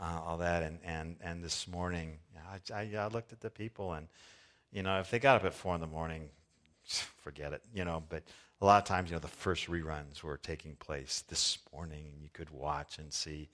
uh, 0.02 0.22
all 0.26 0.38
that. 0.38 0.64
And, 0.64 0.80
and, 0.86 1.18
and 1.22 1.44
this 1.44 1.68
morning, 1.68 2.20
I, 2.50 2.74
I, 2.74 2.90
I 2.98 3.08
looked 3.08 3.34
at 3.34 3.42
the 3.42 3.50
people, 3.50 3.92
and, 3.94 4.08
you 4.72 4.82
know, 4.82 5.00
if 5.00 5.12
they 5.12 5.20
got 5.20 5.36
up 5.36 5.44
at 5.44 5.54
four 5.54 5.76
in 5.76 5.82
the 5.82 5.88
morning, 5.88 6.30
forget 7.22 7.52
it, 7.52 7.64
you 7.76 7.84
know, 7.84 8.02
but 8.08 8.24
a 8.62 8.66
lot 8.66 8.82
of 8.82 8.88
times, 8.88 9.10
you 9.10 9.18
know, 9.18 9.20
the 9.20 9.28
first 9.28 9.68
reruns 9.68 10.24
were 10.24 10.38
taking 10.38 10.78
place 10.78 11.26
this 11.28 11.58
morning, 11.74 12.06
and 12.14 12.24
you 12.24 12.30
could 12.32 12.50
watch 12.50 12.98
and 12.98 13.12
see 13.12 13.50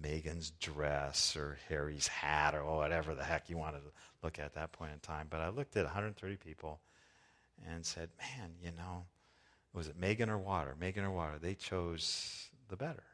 Meghan's 0.00 0.50
dress 0.60 1.36
or 1.36 1.58
Harry's 1.68 2.08
hat 2.08 2.54
or 2.54 2.64
whatever 2.64 3.14
the 3.14 3.24
heck 3.24 3.50
you 3.50 3.56
wanted 3.56 3.80
to 3.80 3.92
look 4.22 4.38
at, 4.38 4.46
at 4.46 4.54
that 4.54 4.72
point 4.72 4.92
in 4.92 4.98
time. 5.00 5.26
But 5.28 5.40
I 5.40 5.48
looked 5.48 5.76
at 5.76 5.84
130 5.84 6.36
people 6.36 6.80
and 7.70 7.84
said, 7.84 8.10
man, 8.18 8.50
you 8.62 8.70
know, 8.72 9.04
was 9.72 9.88
it 9.88 10.00
Meghan 10.00 10.28
or 10.28 10.38
water? 10.38 10.76
Meghan 10.80 11.04
or 11.04 11.10
water? 11.10 11.38
They 11.40 11.54
chose 11.54 12.48
the 12.68 12.76
better. 12.76 13.04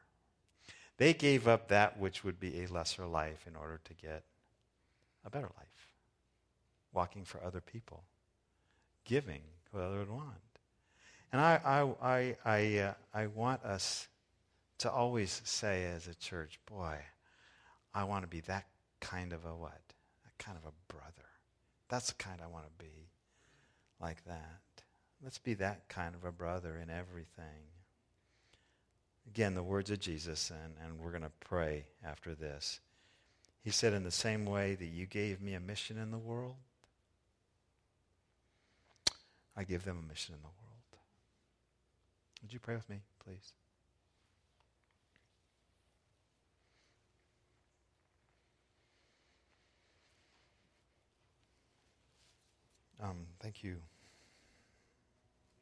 They 0.97 1.15
gave 1.15 1.47
up 1.47 1.69
that 1.69 1.99
which 1.99 2.25
would 2.25 2.41
be 2.41 2.63
a 2.63 2.67
lesser 2.67 3.07
life 3.07 3.47
in 3.47 3.55
order 3.55 3.81
to 3.85 3.95
get 3.95 4.25
a 5.25 5.31
better 5.31 5.51
life. 5.57 5.95
Walking 6.93 7.25
for 7.25 7.43
other 7.45 7.61
people. 7.61 8.03
Giving 9.05 9.43
what 9.71 9.83
others 9.83 10.09
would 10.09 10.17
want. 10.17 10.35
And 11.31 11.41
I, 11.41 11.61
I, 11.65 12.09
I, 12.09 12.37
I, 12.45 12.79
uh, 12.79 12.95
I 13.15 13.27
want 13.27 13.63
us 13.63 14.09
to 14.79 14.91
always 14.91 15.43
say 15.45 15.85
as 15.87 16.07
a 16.07 16.15
church, 16.15 16.59
boy, 16.67 16.97
I 17.95 18.05
want 18.05 18.23
to 18.23 18.29
be 18.29 18.41
that 18.43 18.67
kind 19.01 19.33
of 19.33 19.45
a 19.45 19.55
what? 19.55 19.81
That 20.25 20.39
kind 20.39 20.57
of 20.57 20.65
a 20.65 20.93
brother. 20.93 21.29
That's 21.89 22.09
the 22.09 22.15
kind 22.15 22.41
I 22.43 22.47
want 22.47 22.67
to 22.67 22.85
be. 22.85 23.09
Like 24.01 24.25
that. 24.27 24.61
Let's 25.23 25.39
be 25.39 25.55
that 25.55 25.89
kind 25.89 26.15
of 26.15 26.25
a 26.25 26.31
brother 26.31 26.79
in 26.81 26.91
everything. 26.91 27.67
Again, 29.27 29.55
the 29.55 29.63
words 29.63 29.91
of 29.91 29.99
Jesus, 29.99 30.51
and, 30.51 30.75
and 30.83 31.01
we're 31.01 31.11
going 31.11 31.23
to 31.23 31.33
pray 31.41 31.85
after 32.05 32.35
this. 32.35 32.81
He 33.63 33.71
said, 33.71 33.93
In 33.93 34.05
the 34.05 34.11
same 34.11 34.47
way 34.47 34.77
that 34.77 34.87
you 34.87 35.07
gave 35.07 35.43
me 35.43 35.55
a 35.55 35.61
mission 35.61 35.99
in 35.99 36.11
the 36.11 36.19
world, 36.19 36.57
I 39.57 39.65
give 39.65 39.85
them 39.85 39.99
a 40.03 40.09
mission 40.09 40.37
in 40.37 40.41
the 40.41 40.47
world. 40.47 41.03
Would 42.43 42.53
you 42.53 42.61
pray 42.61 42.77
with 42.77 42.89
me, 42.89 43.01
please? 43.25 43.53
Um, 53.01 53.27
thank 53.41 53.63
you, 53.63 53.77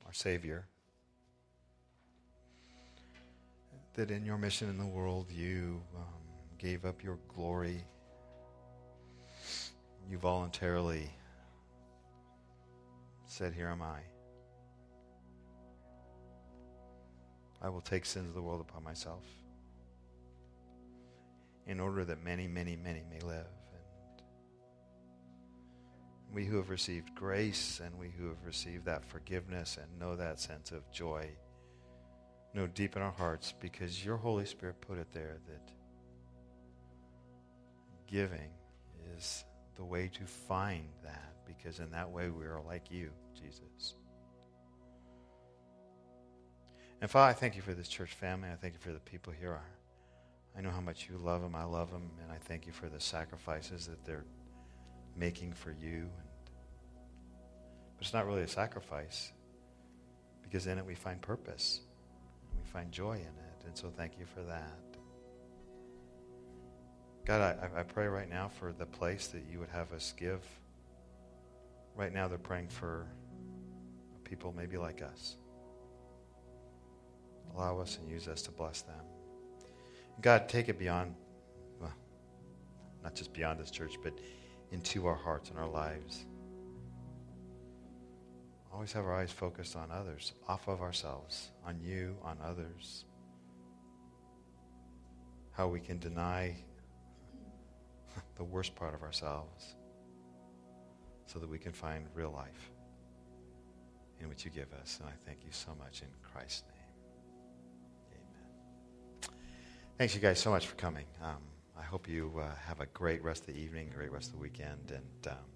our 0.07 0.13
Savior, 0.13 0.67
that 3.95 4.11
in 4.11 4.25
your 4.25 4.39
mission 4.39 4.71
in 4.71 4.79
the 4.79 4.87
world 4.87 5.31
you 5.31 5.83
um, 5.95 6.03
gave 6.59 6.87
up 6.87 7.03
your 7.03 7.19
glory. 7.35 7.85
You 10.09 10.17
voluntarily 10.17 11.11
said, 13.27 13.53
Here 13.53 13.69
am 13.69 13.83
I. 13.83 13.99
I 17.61 17.69
will 17.69 17.83
take 17.83 18.07
sins 18.07 18.29
of 18.29 18.35
the 18.35 18.43
world 18.43 18.61
upon 18.63 18.83
myself 18.83 19.25
in 21.67 21.81
order 21.81 22.05
that 22.05 22.25
many, 22.25 22.47
many, 22.47 22.77
many 22.77 23.03
may 23.11 23.21
live. 23.21 23.47
We 26.37 26.45
who 26.45 26.59
have 26.59 26.69
received 26.69 27.15
grace 27.15 27.81
and 27.83 27.99
we 27.99 28.11
who 28.11 28.29
have 28.29 28.45
received 28.45 28.85
that 28.85 29.07
forgiveness 29.07 29.79
and 29.81 29.99
know 29.99 30.17
that 30.17 30.39
sense 30.39 30.71
of 30.71 30.83
joy, 30.93 31.31
know 32.53 32.67
deep 32.67 32.95
in 32.95 33.01
our 33.01 33.11
hearts 33.11 33.55
because 33.59 34.05
your 34.05 34.19
Holy 34.19 34.45
Spirit 34.45 34.79
put 34.83 34.99
it 34.99 35.07
there 35.15 35.39
that 35.49 35.73
giving 38.07 38.51
is 39.17 39.47
the 39.77 39.85
way 39.85 40.09
to 40.09 40.27
find 40.27 40.85
that 41.03 41.33
because 41.47 41.79
in 41.79 41.91
that 41.93 42.11
way 42.11 42.29
we 42.29 42.45
are 42.45 42.61
like 42.67 42.91
you, 42.91 43.09
Jesus. 43.35 43.95
And 47.01 47.11
Father, 47.11 47.31
I 47.31 47.33
thank 47.33 47.57
you 47.57 47.63
for 47.63 47.73
this 47.73 47.89
church 47.89 48.13
family. 48.13 48.51
I 48.51 48.57
thank 48.57 48.75
you 48.75 48.81
for 48.81 48.93
the 48.93 49.01
people 49.01 49.33
here. 49.33 49.59
I 50.55 50.61
know 50.61 50.71
how 50.71 50.83
much 50.83 51.09
you 51.09 51.17
love 51.17 51.41
them. 51.41 51.55
I 51.55 51.65
love 51.65 51.91
them. 51.91 52.11
And 52.23 52.31
I 52.31 52.37
thank 52.37 52.67
you 52.67 52.73
for 52.73 52.91
the 52.91 53.01
sacrifices 53.01 53.87
that 53.87 54.05
they're 54.05 54.27
making 55.17 55.55
for 55.55 55.75
you. 55.81 56.11
But 57.97 58.07
it's 58.07 58.15
not 58.15 58.27
really 58.27 58.43
a 58.43 58.49
sacrifice 58.49 59.33
because 60.43 60.67
in 60.67 60.79
it 60.79 60.87
we 60.87 60.95
find 60.95 61.21
purpose 61.21 61.81
and 62.51 62.61
we 62.61 62.71
find 62.71 62.93
joy 62.93 63.15
in 63.15 63.21
it. 63.21 63.67
And 63.67 63.77
so 63.77 63.91
thank 63.97 64.19
you 64.19 64.27
for 64.27 64.43
that. 64.43 64.81
God, 67.27 67.59
I, 67.61 67.81
I 67.81 67.83
pray 67.83 68.07
right 68.07 68.31
now 68.31 68.49
for 68.49 68.73
the 68.73 68.87
place 68.87 69.27
that 69.29 69.43
you 69.51 69.59
would 69.59 69.69
have 69.71 69.93
us 69.93 70.15
give. 70.17 70.41
Right 71.97 72.13
now, 72.13 72.29
they're 72.29 72.39
praying 72.39 72.69
for 72.69 73.07
people 74.23 74.55
maybe 74.57 74.77
like 74.77 75.03
us. 75.03 75.37
Allow 77.55 77.81
us 77.81 77.99
and 77.99 78.09
use 78.09 78.29
us 78.29 78.43
to 78.43 78.53
bless 78.53 78.83
them. 78.83 79.05
God, 80.21 80.49
take 80.49 80.69
it 80.69 80.79
beyond, 80.79 81.15
well, 81.81 81.93
not 83.03 83.17
just 83.17 83.33
beyond 83.33 83.59
this 83.59 83.71
church, 83.71 83.97
but 84.03 84.13
into 84.71 85.07
our 85.07 85.15
hearts 85.15 85.51
and 85.51 85.59
our 85.59 85.69
lives. 85.69 86.27
Always 88.77 88.93
have 88.93 89.07
our 89.07 89.15
eyes 89.15 89.33
focused 89.33 89.75
on 89.75 89.91
others, 89.91 90.35
off 90.49 90.69
of 90.69 90.83
ourselves, 90.83 91.49
on 91.67 91.81
you, 91.81 92.15
on 92.23 92.37
others. 92.45 93.07
How 95.53 95.67
we 95.67 95.81
can 95.81 95.99
deny 95.99 96.55
the 98.37 98.45
worst 98.45 98.75
part 98.75 98.93
of 98.93 99.03
ourselves 99.03 99.77
so 101.25 101.39
that 101.39 101.49
we 101.49 101.59
can 101.59 101.73
find 101.73 102.05
real 102.15 102.31
life 102.31 102.71
in 104.21 104.29
what 104.29 104.45
you 104.45 104.51
give 104.51 104.71
us. 104.75 104.99
And 105.01 105.09
I 105.09 105.15
thank 105.25 105.39
you 105.43 105.53
so 105.53 105.71
much 105.79 106.03
in 106.03 106.09
Christ's 106.23 106.65
name. 106.69 108.21
Amen. 109.23 109.39
Thanks, 109.97 110.15
you 110.15 110.21
guys, 110.21 110.39
so 110.39 110.51
much 110.51 110.67
for 110.67 110.77
coming. 110.77 111.07
Um, 111.23 111.41
I 111.79 111.83
hope 111.83 112.07
you 112.11 112.31
uh, 112.39 112.55
have 112.67 112.81
a 112.81 112.87
great 112.93 113.25
rest 113.25 113.49
of 113.49 113.55
the 113.55 113.59
evening, 113.59 113.89
a 113.91 113.97
great 113.97 114.13
rest 114.13 114.27
of 114.27 114.33
the 114.35 114.41
weekend, 114.41 114.91
and 114.91 115.33
um, 115.33 115.56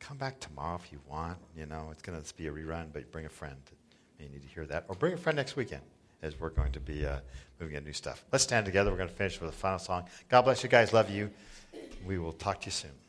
come 0.00 0.16
back 0.16 0.40
tomorrow 0.40 0.78
if 0.82 0.92
you 0.92 1.00
want. 1.08 1.38
You 1.56 1.66
know, 1.66 1.88
it's 1.90 2.02
going 2.02 2.20
to 2.20 2.34
be 2.34 2.46
a 2.46 2.52
rerun, 2.52 2.86
but 2.92 3.10
bring 3.12 3.26
a 3.26 3.30
friend. 3.30 3.56
You 4.18 4.28
need 4.28 4.42
to 4.42 4.48
hear 4.48 4.66
that. 4.66 4.84
Or 4.88 4.94
bring 4.94 5.12
a 5.12 5.16
friend 5.16 5.36
next 5.36 5.56
weekend 5.56 5.82
as 6.22 6.38
we're 6.38 6.50
going 6.50 6.72
to 6.72 6.80
be 6.80 7.06
uh, 7.06 7.18
moving 7.60 7.76
into 7.76 7.86
new 7.88 7.92
stuff. 7.92 8.24
Let's 8.32 8.44
stand 8.44 8.66
together. 8.66 8.90
We're 8.90 8.96
going 8.96 9.08
to 9.08 9.14
finish 9.14 9.40
with 9.40 9.50
a 9.50 9.52
final 9.52 9.78
song. 9.78 10.04
God 10.28 10.42
bless 10.42 10.62
you 10.62 10.68
guys. 10.68 10.92
Love 10.92 11.10
you. 11.10 11.30
We 12.06 12.18
will 12.18 12.32
talk 12.32 12.60
to 12.62 12.66
you 12.66 12.72
soon. 12.72 13.07